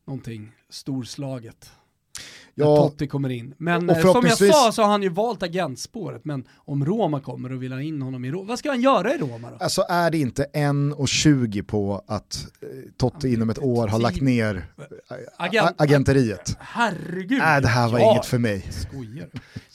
[0.05, 1.71] någonting storslaget
[2.55, 3.53] ja, Totti kommer in.
[3.57, 7.51] Men eh, som jag sa så har han ju valt agentspåret, men om Roma kommer
[7.51, 9.57] och vill ha in honom i Roma, vad ska han göra i Roma då?
[9.59, 14.21] Alltså är det inte 1,20 på att eh, Totti ja, inom ett år har lagt
[14.21, 16.57] ner eh, Agent, agenteriet?
[16.59, 17.39] Herregud!
[17.39, 18.61] Nej, det här var ja, inget för mig.
[18.71, 19.29] Skojar.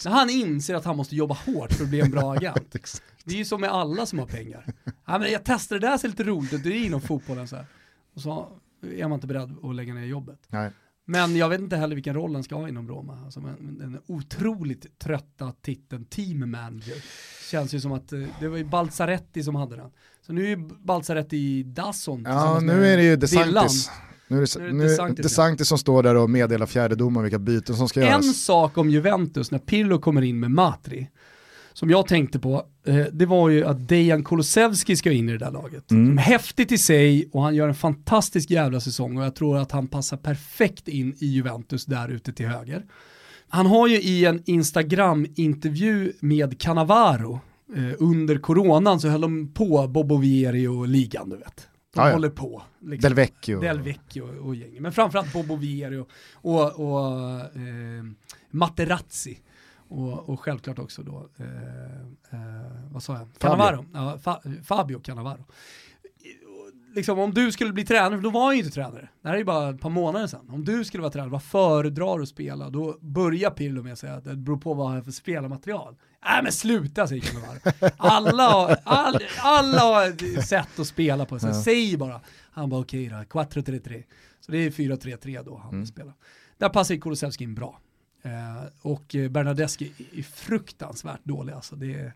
[0.04, 3.00] När han inser att han måste jobba hårt för att bli en bra agent.
[3.24, 4.66] det är ju så med alla som har pengar.
[5.06, 7.56] Ja, men jag testade det där, ser lite roligt ut, det är inom fotbollen så
[7.56, 7.66] här.
[8.14, 8.48] Och så
[8.82, 10.38] är man inte beredd att lägga ner jobbet.
[10.48, 10.70] Nej.
[11.11, 13.18] Men jag vet inte heller vilken roll han ska ha inom Roma.
[13.24, 17.04] Alltså, den otroligt trötta titeln team manager.
[17.50, 19.90] Känns ju som att eh, det var ju Balzaretti som hade den.
[20.26, 22.24] Så nu är ju Balzaretti i Dasson.
[22.26, 23.90] Ja, nu är det ju DeSantis.
[24.28, 27.76] Nu är det, nu är det DeSantis, som står där och meddelar fjärdedomaren vilka byten
[27.76, 28.26] som ska en göras.
[28.26, 31.11] En sak om Juventus när Pirlo kommer in med Matri
[31.78, 35.38] som jag tänkte på, eh, det var ju att Dejan Kulusevski ska in i det
[35.38, 35.90] där laget.
[35.90, 36.18] Mm.
[36.18, 39.88] Häftigt i sig och han gör en fantastisk jävla säsong och jag tror att han
[39.88, 42.84] passar perfekt in i Juventus där ute till höger.
[43.48, 47.40] Han har ju i en Instagram-intervju med Cannavaro
[47.76, 51.68] eh, under coronan så höll de på Bobo Vieri och ligan du vet.
[51.94, 52.62] De ah, håller på.
[52.80, 53.08] Liksom.
[53.08, 53.60] Del Vecchio.
[53.60, 54.82] Del Vecchio och, och gänget.
[54.82, 58.04] Men framförallt Bobo Vieri och, och, och eh,
[58.50, 59.38] Materazzi.
[59.89, 61.47] Och, och självklart också då, eh,
[62.30, 63.28] eh, vad sa jag?
[63.39, 63.84] Cannavaro.
[63.95, 65.45] Ja, Fa Fabio Cannavaro.
[66.95, 69.09] Liksom, om du skulle bli tränare, för då var han ju inte tränare.
[69.22, 70.51] Det här är ju bara ett par månader sedan.
[70.51, 72.70] Om du skulle vara tränare, vad föredrar du att spela?
[72.70, 75.97] Då börjar Pirlo med att säga att det beror på vad han har för spelarmaterial.
[76.24, 77.59] Nej men sluta säger Cannavaro.
[77.97, 81.62] Alla, har, all, alla har sätt att spela på, så ja.
[81.62, 82.20] säg bara.
[82.51, 84.05] Han bara okej okay då, 4-3-3.
[84.41, 85.86] Så det är 4-3-3 då han mm.
[85.86, 86.14] spelar.
[86.59, 87.80] Där passar Kulusevski in bra.
[88.22, 88.30] Eh,
[88.82, 91.76] och Bernadeschi är fruktansvärt dålig alltså.
[91.76, 92.12] Det är,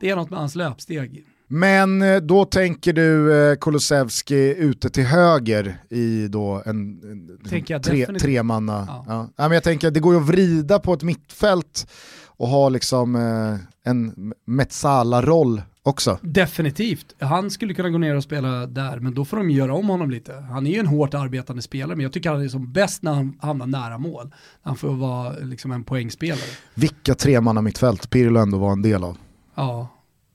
[0.00, 1.24] det är något med hans löpsteg.
[1.48, 7.00] Men eh, då tänker du eh, Kulusevski ute till höger i då en,
[7.44, 8.84] en tre, tremanna.
[8.88, 9.04] Ja.
[9.08, 9.28] Ja.
[9.36, 9.48] ja.
[9.48, 11.86] men jag tänker att det går ju att vrida på ett mittfält
[12.26, 16.18] och ha liksom eh, en Metsala-roll också.
[16.22, 17.14] Definitivt.
[17.18, 20.10] Han skulle kunna gå ner och spela där, men då får de göra om honom
[20.10, 20.34] lite.
[20.34, 23.12] Han är ju en hårt arbetande spelare, men jag tycker han är som bäst när
[23.12, 24.34] han hamnar nära mål.
[24.62, 26.50] Han får vara liksom en poängspelare.
[26.74, 29.16] Vilka tre man mittfält Pirlo ändå var en del av.
[29.54, 29.88] Ja,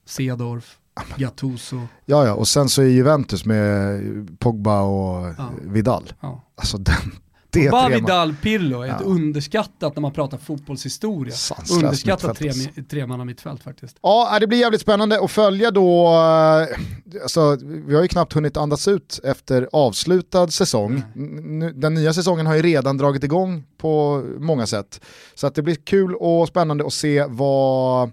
[0.06, 0.78] Cedorf,
[1.16, 1.82] Gattuso.
[2.06, 5.50] Ja, ja, och sen så är Juventus med Pogba och ja.
[5.62, 6.14] Vidal.
[6.20, 6.44] Ja.
[6.56, 7.12] Alltså den,
[7.52, 8.96] det Bavidal Pirlo är ja.
[8.96, 11.34] ett underskattat när man pratar fotbollshistoria.
[11.34, 12.52] Sanslös underskattat tre,
[12.90, 13.98] tremanna mittfält faktiskt.
[14.02, 16.08] Ja, det blir jävligt spännande att följa då.
[16.08, 21.04] Eh, alltså, vi har ju knappt hunnit andas ut efter avslutad säsong.
[21.14, 21.74] Nej.
[21.74, 25.02] Den nya säsongen har ju redan dragit igång på många sätt.
[25.36, 28.12] Så att det blir kul och spännande att se vad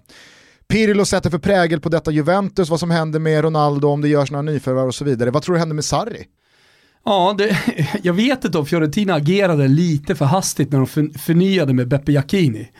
[0.67, 4.31] Pirlo sätter för prägel på detta Juventus, vad som händer med Ronaldo, om det görs
[4.31, 5.31] några nyförvärv och så vidare.
[5.31, 6.25] Vad tror du händer med Sarri?
[7.09, 7.57] Ja, det,
[8.03, 12.71] jag vet inte om Fiorentina agerade lite för hastigt när de förnyade med Beppe Jacchini.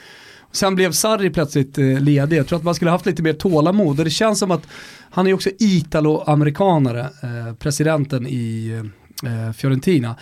[0.52, 2.38] Sen blev Sarri plötsligt eh, ledig.
[2.38, 4.68] Jag tror att man skulle haft lite mer tålamod och det känns som att
[5.10, 8.70] han är också italo-amerikanare, eh, presidenten i
[9.24, 10.16] eh, eh Fiorentina.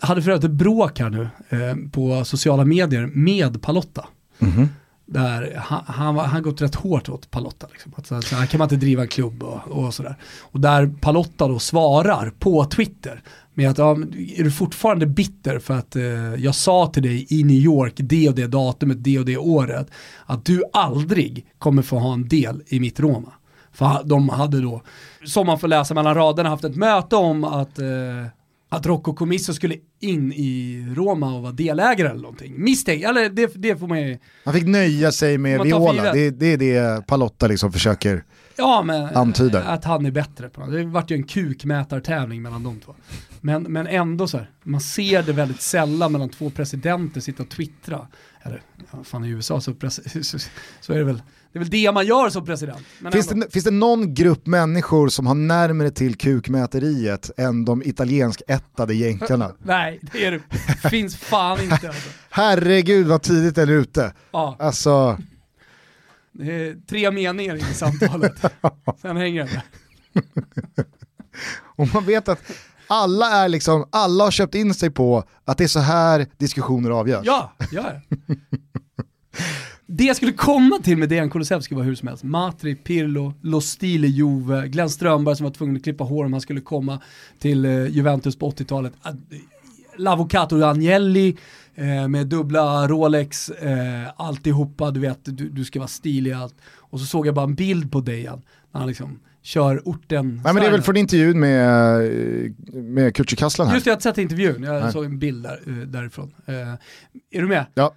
[0.00, 4.06] Hade för övrigt ett bråk här nu eh, på sociala medier med Palotta.
[4.38, 4.68] Mm -hmm.
[5.06, 7.66] Där han, han, han gått rätt hårt åt Palotta.
[7.72, 7.92] Liksom.
[7.96, 10.16] Att så, så här kan man inte driva en klubb och, och sådär.
[10.40, 13.22] Och där Palotta då svarar på Twitter
[13.54, 13.90] med att ja,
[14.36, 18.28] är du fortfarande bitter för att eh, jag sa till dig i New York det
[18.28, 19.90] och det datumet, det och det året
[20.26, 23.32] att du aldrig kommer få ha en del i mitt Roma.
[23.72, 24.82] För de hade då,
[25.24, 27.86] som man får läsa mellan raderna, haft ett möte om att eh,
[28.76, 32.54] att Rocco Comisso skulle in i Roma och vara delägare eller någonting.
[32.56, 34.18] Misstänk, eller det, det får man ju...
[34.44, 38.24] Han fick nöja sig med Viola, det, det, är det Palotta liksom försöker
[38.56, 39.62] ja, men, antyda.
[39.62, 40.78] Att han är bättre på det.
[40.78, 42.94] Det vart ju en kukmätartävling mellan de två.
[43.44, 47.48] Men, men ändå så här, man ser det väldigt sällan mellan två presidenter sitta och
[47.48, 48.06] twittra.
[48.42, 49.74] Eller, ja, fan i USA så,
[50.22, 50.38] så,
[50.80, 51.22] så är det väl
[51.52, 52.82] det är väl det man gör som president.
[53.12, 58.94] Finns det, finns det någon grupp människor som har närmare till kukmäteriet än de italiensk-ättade
[58.94, 59.52] jänkarna?
[59.62, 61.88] Nej, det, är det finns fan inte.
[61.88, 62.10] Alltså.
[62.30, 64.12] Herregud vad tidigt är ute.
[64.30, 64.56] Ja.
[64.58, 65.18] Alltså...
[66.32, 68.42] Det är tre meningar i samtalet,
[69.02, 69.62] sen hänger det.
[71.76, 72.40] Och man vet att
[72.86, 76.90] alla, är liksom, alla har köpt in sig på att det är så här diskussioner
[76.90, 77.26] avgörs.
[77.26, 77.84] Ja, ja.
[79.86, 82.24] Det jag skulle komma till med Dejan Kulusevski var hur som helst.
[82.24, 86.40] Matri, Pirlo, Los Stile, Juve, Glenn Strömberg som var tvungen att klippa hår om han
[86.40, 87.00] skulle komma
[87.38, 88.92] till eh, Juventus på 80-talet.
[89.96, 91.36] Lavocato Agnelli
[91.74, 96.54] eh, med dubbla Rolex, eh, alltihopa, du vet, du, du ska vara stilig i allt.
[96.76, 100.40] Och så såg jag bara en bild på Dejan, när han liksom kör orten.
[100.44, 102.00] Nej men det är väl från intervjun med,
[102.72, 103.74] med Kücükaslan här.
[103.74, 104.92] Just det, jag har inte sett intervjun, jag Nej.
[104.92, 106.34] såg en bild där, uh, därifrån.
[106.48, 106.54] Uh,
[107.30, 107.66] är du med?
[107.74, 107.94] Ja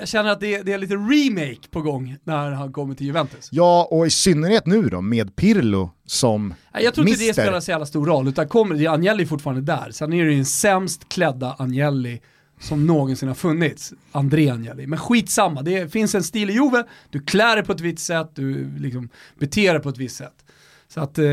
[0.00, 3.48] jag känner att det, det, är lite remake på gång när han kommer till Juventus.
[3.52, 7.70] Ja, och i synnerhet nu då med Pirlo som Jag tror inte det spelar så
[7.70, 9.90] jävla stor roll, utan kommer det, Agnelli är fortfarande där.
[9.90, 12.20] Sen är det ju den sämst klädda Agnelli
[12.60, 14.86] som någonsin har funnits, André Agnelli.
[14.86, 18.30] Men skitsamma, det finns en stil i Juve, du klär dig på ett visst sätt,
[18.34, 20.44] du liksom beter dig på ett visst sätt.
[20.94, 21.24] Så att eh,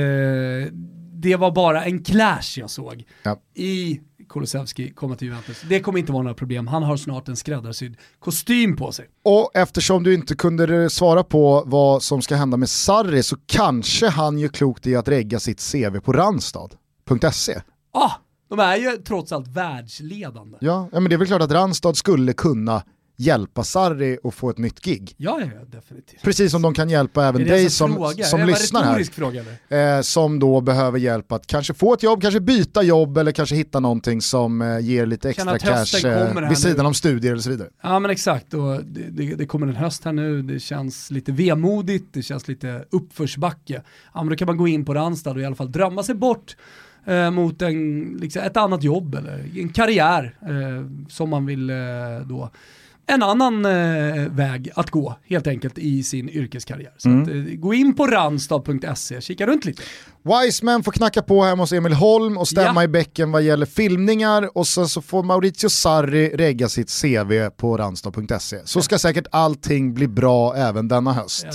[1.13, 3.37] det var bara en clash jag såg ja.
[3.53, 5.61] i Kulusevski komma till Juventus.
[5.69, 9.05] Det kommer inte vara några problem, han har snart en skräddarsydd kostym på sig.
[9.23, 14.09] Och eftersom du inte kunde svara på vad som ska hända med Sarri så kanske
[14.09, 17.61] han gör klokt i att regga sitt CV på Randstad.se.
[17.93, 18.11] Ah,
[18.49, 20.57] de är ju trots allt världsledande.
[20.61, 22.83] Ja, men det är väl klart att Randstad skulle kunna
[23.17, 25.15] hjälpa Sarri att få ett nytt gig.
[25.17, 26.21] Ja, ja, definitivt.
[26.21, 28.23] Precis som de kan hjälpa även dig som, fråga?
[28.23, 29.03] som lyssnar här.
[29.03, 33.31] Fråga, eh, som då behöver hjälp att kanske få ett jobb, kanske byta jobb eller
[33.31, 36.87] kanske hitta någonting som eh, ger lite extra cash eh, vid sidan nu.
[36.87, 37.69] om studier eller så vidare.
[37.81, 41.31] Ja men exakt, och det, det, det, kommer en höst här nu, det känns lite
[41.31, 43.81] vemodigt, det känns lite uppförsbacke.
[44.13, 46.15] Ja men då kan man gå in på Randstad och i alla fall drömma sig
[46.15, 46.55] bort
[47.05, 51.75] eh, mot en, liksom, ett annat jobb eller en karriär eh, som man vill eh,
[52.25, 52.49] då
[53.09, 53.71] en annan eh,
[54.29, 56.93] väg att gå helt enkelt i sin yrkeskarriär.
[56.97, 57.21] Så mm.
[57.21, 59.83] att, eh, gå in på randstad.se, kika runt lite.
[60.23, 62.83] Wiseman får knacka på hemma hos Emil Holm och stämma ja.
[62.83, 67.77] i bäcken vad gäller filmningar och sen så får Maurizio Sarri regga sitt CV på
[67.77, 68.59] randstad.se.
[68.65, 71.45] Så ska säkert allting bli bra även denna höst.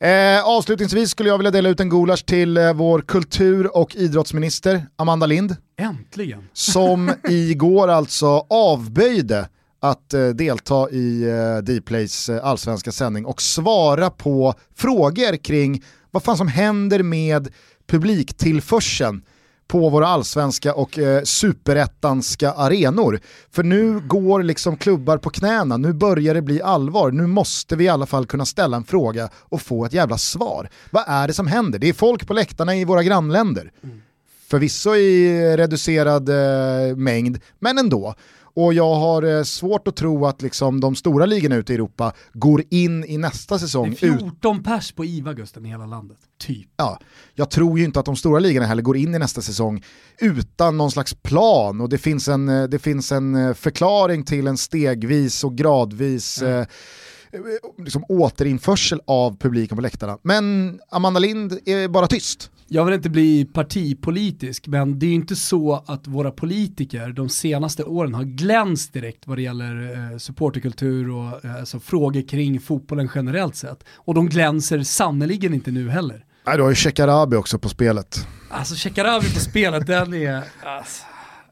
[0.00, 4.86] Eh, avslutningsvis skulle jag vilja dela ut en gulasch till eh, vår kultur och idrottsminister
[4.96, 5.56] Amanda Lind.
[5.78, 6.48] Äntligen!
[6.52, 9.48] Som igår alltså avböjde
[9.84, 16.22] att eh, delta i eh, Dplays eh, allsvenska sändning och svara på frågor kring vad
[16.22, 17.52] fan som händer med
[17.86, 19.22] publiktillförseln
[19.68, 23.20] på våra allsvenska och eh, superettanska arenor.
[23.50, 27.84] För nu går liksom klubbar på knäna, nu börjar det bli allvar, nu måste vi
[27.84, 30.68] i alla fall kunna ställa en fråga och få ett jävla svar.
[30.90, 31.78] Vad är det som händer?
[31.78, 33.72] Det är folk på läktarna i våra grannländer.
[33.82, 34.02] Mm.
[34.48, 38.14] Förvisso i reducerad eh, mängd, men ändå.
[38.56, 42.12] Och jag har eh, svårt att tro att liksom de stora ligorna ute i Europa
[42.32, 43.96] går in i nästa säsong.
[44.00, 44.64] Det är 14 ut...
[44.64, 46.68] pers på IVA Gusten i hela landet, typ.
[46.76, 46.98] Ja,
[47.34, 49.84] jag tror ju inte att de stora ligorna heller går in i nästa säsong
[50.18, 54.46] utan någon slags plan och det finns en, eh, det finns en eh, förklaring till
[54.46, 56.60] en stegvis och gradvis mm.
[56.60, 56.66] eh,
[57.78, 60.18] liksom återinförsel av publiken på läktarna.
[60.22, 62.50] Men Amanda Lind är bara tyst.
[62.68, 67.28] Jag vill inte bli partipolitisk, men det är ju inte så att våra politiker de
[67.28, 72.60] senaste åren har glänst direkt vad det gäller eh, supporterkultur och eh, alltså, frågor kring
[72.60, 73.84] fotbollen generellt sett.
[73.94, 76.24] Och de glänser sannoliken inte nu heller.
[76.46, 78.26] Nej, du har ju Shekarabi också på spelet.
[78.50, 80.44] Alltså Shekarabi på spelet, den är...
[80.62, 81.04] Alltså,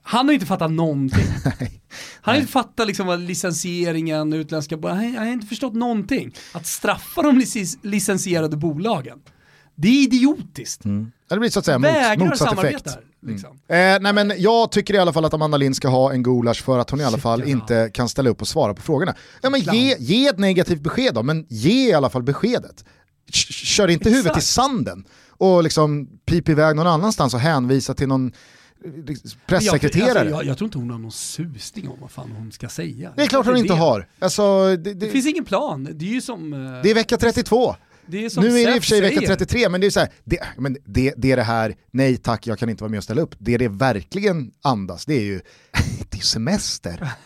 [0.02, 1.26] han har inte fattat någonting.
[2.22, 6.34] Han har inte fattat liksom vad licensieringen, utländska bolag, han har inte förstått någonting.
[6.52, 7.44] Att straffa de
[7.82, 9.18] licensierade bolagen.
[9.82, 10.84] Det är idiotiskt.
[10.84, 11.12] Mm.
[11.28, 12.86] Det blir så att säga mot, motsatt effekt.
[12.86, 13.34] Mm.
[13.34, 13.58] liksom.
[13.68, 13.96] mm.
[13.96, 16.62] eh, nej men jag tycker i alla fall att Amanda Lind ska ha en gulasch
[16.62, 19.14] för att hon i alla fall inte kan ställa upp och svara på frågorna.
[19.42, 22.84] Ja, men ge, ge ett negativt besked då, men ge i alla fall beskedet.
[23.32, 24.16] Kör inte Exakt.
[24.16, 28.32] huvudet i sanden och liksom pip iväg någon annanstans och hänvisa till någon
[29.46, 30.08] pressekreterare.
[30.08, 32.68] Jag, alltså, jag, jag, tror inte hon har någon susning om vad fan hon ska
[32.68, 33.12] säga.
[33.16, 34.08] Det är klart hon inte har.
[34.18, 36.50] Alltså, det, det, det, finns ingen plan, det är ju som...
[36.82, 37.76] Det är vecka 32.
[38.06, 40.00] Det är nu är det i och för sig vecka 33, men det är så
[40.00, 42.98] här, det, men det, det är det här, nej tack jag kan inte vara med
[42.98, 43.34] och ställa upp.
[43.38, 45.40] Det det verkligen andas, det är ju,
[46.10, 47.08] det är semester.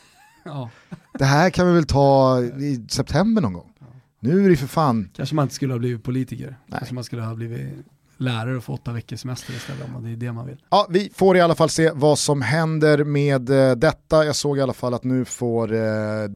[0.48, 0.70] Ja.
[1.18, 3.72] Det här kan vi väl ta i september någon gång.
[3.78, 3.86] Ja.
[4.20, 5.10] Nu är det för fan...
[5.16, 6.78] Kanske man inte skulle ha blivit politiker, Nej.
[6.78, 7.68] kanske man skulle ha blivit
[8.16, 10.62] lärare och få åtta veckors semester istället om det är det man vill.
[10.70, 14.24] Ja, vi får i alla fall se vad som händer med eh, detta.
[14.24, 15.80] Jag såg i alla fall att nu får eh,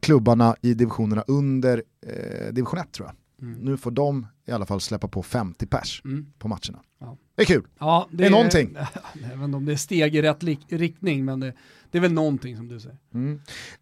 [0.01, 3.15] klubbarna i divisionerna under eh, division 1 tror jag.
[3.41, 3.59] Mm.
[3.59, 6.25] Nu får de i alla fall släppa på 50 pers mm.
[6.39, 6.79] på matcherna.
[6.99, 7.17] Ja.
[7.35, 7.63] Det är kul.
[7.79, 8.77] Ja, det, det är någonting.
[9.33, 11.53] Inte om det är steg i rätt riktning, men det,
[11.91, 12.97] det är väl någonting som du säger.
[13.13, 13.41] Mm.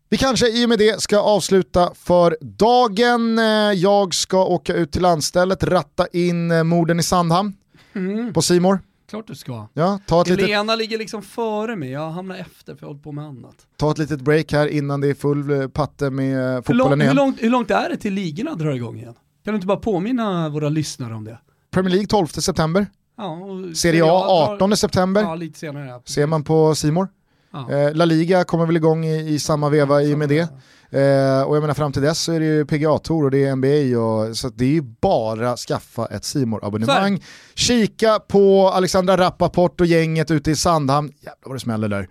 [0.10, 3.39] Vi kanske i och med det ska avsluta för dagen.
[3.39, 7.53] Eh, jag ska åka ut till landstället, ratta in eh, morden i Sandhamn
[7.93, 8.34] mm.
[8.34, 8.80] på Simor.
[9.10, 9.68] Klart du ska.
[9.74, 10.78] Ja, ta ett Helena litet...
[10.78, 13.68] ligger liksom före mig, jag hamnar efter för jag håller på med annat.
[13.78, 17.01] Ta ett litet break här innan det är full eh, patte med fotbollen hur lång,
[17.01, 17.10] igen.
[17.10, 19.16] Hur långt, hur långt är det till ligorna drar igång igen?
[19.49, 21.39] Kan du inte bara påminna våra lyssnare om det?
[21.71, 22.87] Premier League 12 september.
[23.17, 23.39] Ja,
[23.75, 24.25] Serie A
[24.55, 25.21] 18 september.
[25.21, 25.87] Ja, lite senare.
[25.87, 27.07] Ja, Ser man på Simor.
[27.53, 27.71] Ja.
[27.71, 30.39] Eh, La Liga kommer väl igång i, i samma veva i och med det.
[30.39, 33.55] Eh, och jag menar fram till dess så är det ju PGA-tour och det är
[33.55, 37.23] NBA och, så det är ju bara skaffa ett simor abonnemang
[37.55, 42.07] Kika på Alexandra Rappaport och gänget ute i Sandhamn, jävlar vad det smäller där.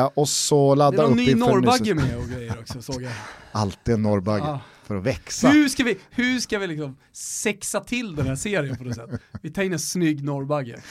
[0.00, 1.24] Eh, och så ladda upp inför...
[1.24, 3.12] Det är någon ny norrbagge med och grejer också såg jag.
[3.52, 4.58] Alltid en norrbagge.
[4.86, 5.48] För att växa.
[5.48, 9.10] Hur ska vi, hur ska vi liksom sexa till den här serien på något sätt?
[9.42, 10.82] Vi tar in en snygg norrbagge.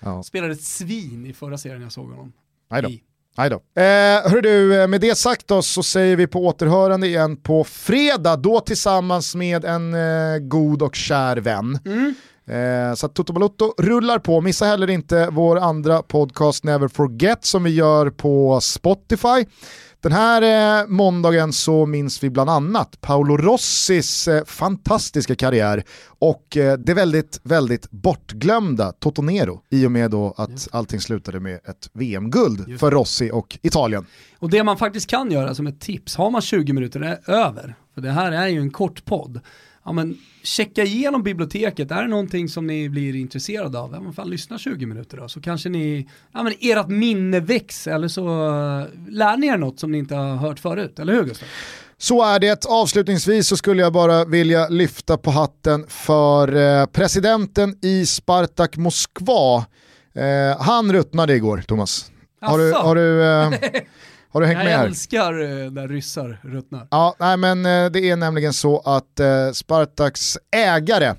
[0.00, 0.22] Ja.
[0.22, 2.32] Spelade ett svin i förra serien jag såg honom.
[2.70, 2.88] Nej då.
[3.36, 3.56] Nej då.
[3.56, 8.36] Eh, hör du, med det sagt då så säger vi på återhörande igen på fredag,
[8.36, 11.78] då tillsammans med en eh, god och kär vän.
[11.84, 12.14] Mm.
[12.48, 17.44] Eh, så att Toto Balotto rullar på, missa heller inte vår andra podcast Never Forget
[17.44, 19.46] som vi gör på Spotify.
[20.00, 26.56] Den här eh, måndagen så minns vi bland annat Paolo Rossis eh, fantastiska karriär och
[26.56, 31.90] eh, det väldigt, väldigt bortglömda Totonero i och med då att allting slutade med ett
[31.92, 34.06] VM-guld för Rossi och Italien.
[34.38, 38.00] Och det man faktiskt kan göra som ett tips, har man 20 minuter över, för
[38.00, 39.40] det här är ju en kort podd,
[39.84, 43.92] ja, men checka igenom biblioteket, är det någonting som ni blir intresserade av?
[43.92, 47.86] Ja, men fan, lyssna 20 minuter då, så kanske ni, ja men ert minne väcks
[47.86, 51.24] eller så uh, lär ni er något som ni inte har hört förut, eller hur
[51.24, 51.48] Gustav?
[52.00, 52.66] Så är det.
[52.66, 59.64] Avslutningsvis så skulle jag bara vilja lyfta på hatten för eh, presidenten i Spartak Moskva.
[60.14, 62.10] Eh, han ruttnade igår, Thomas.
[62.40, 63.50] Har du, har du, eh,
[64.30, 64.80] Har du hängt jag med här?
[64.82, 65.32] Jag älskar
[65.64, 66.88] eh, när ryssar ruttnar.
[66.90, 71.14] Ja, nej, men eh, det är nämligen så att eh, Spartaks ägare,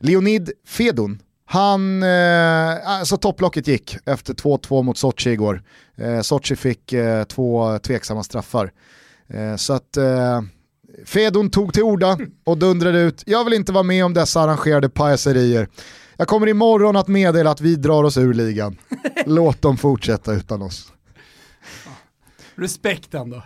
[0.00, 1.18] Leonid Fedon,
[1.48, 5.62] han, eh, alltså topplocket gick efter 2-2 mot Sochi igår.
[5.96, 8.72] Eh, Sochi fick eh, två tveksamma straffar.
[9.28, 10.42] Eh, så att eh,
[11.04, 14.88] Fedon tog till orda och dundrade ut, jag vill inte vara med om dessa arrangerade
[14.88, 15.68] pajaserier.
[16.16, 18.76] Jag kommer imorgon att meddela att vi drar oss ur ligan.
[19.26, 20.92] Låt dem fortsätta utan oss.
[22.56, 23.42] Respekt ändå.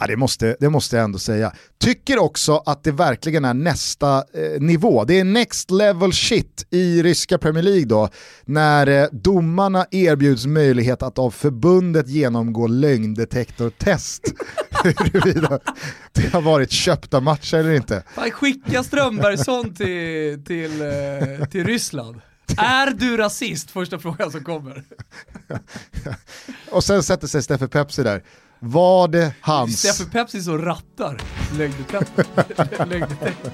[0.00, 1.52] Ja, det, måste, det måste jag ändå säga.
[1.78, 5.04] Tycker också att det verkligen är nästa eh, nivå.
[5.04, 8.08] Det är next level shit i ryska Premier League då,
[8.44, 14.22] när eh, domarna erbjuds möjlighet att av förbundet genomgå lögndetektortest.
[14.84, 15.58] Huruvida
[16.12, 18.02] det har varit köpta matcher eller inte.
[18.14, 22.20] Fan, skicka Strömbergsson till, till, eh, till Ryssland.
[22.56, 23.70] Är du rasist?
[23.70, 24.84] Första frågan som kommer.
[26.70, 28.22] och sen sätter sig Steffe Pepsi där.
[28.58, 29.78] Var det hans...
[29.78, 31.20] Steffe Pepsi som rattar
[31.58, 32.24] lögndetektorn.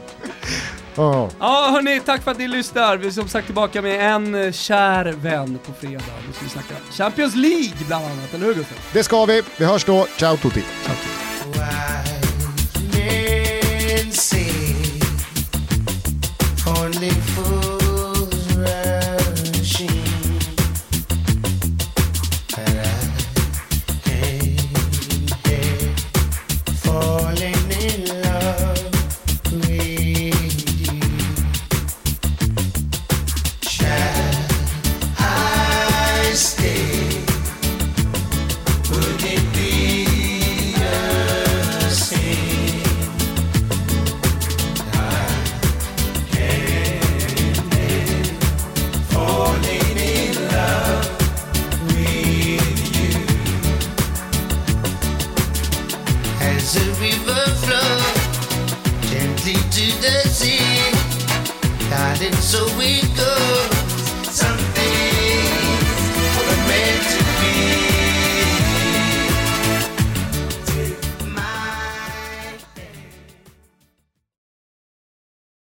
[0.97, 1.31] Oh.
[1.41, 2.97] Ja hörni, tack för att ni lyssnar.
[2.97, 6.05] Vi är som sagt tillbaka med en eh, kär vän på fredag.
[6.27, 8.79] Nu ska vi snacka Champions League bland annat, eller hur Gustav?
[8.93, 9.43] Det ska vi.
[9.59, 10.07] Vi hörs då.
[10.19, 10.65] Ciao tutti.
[10.85, 11.25] Ciao, tutti.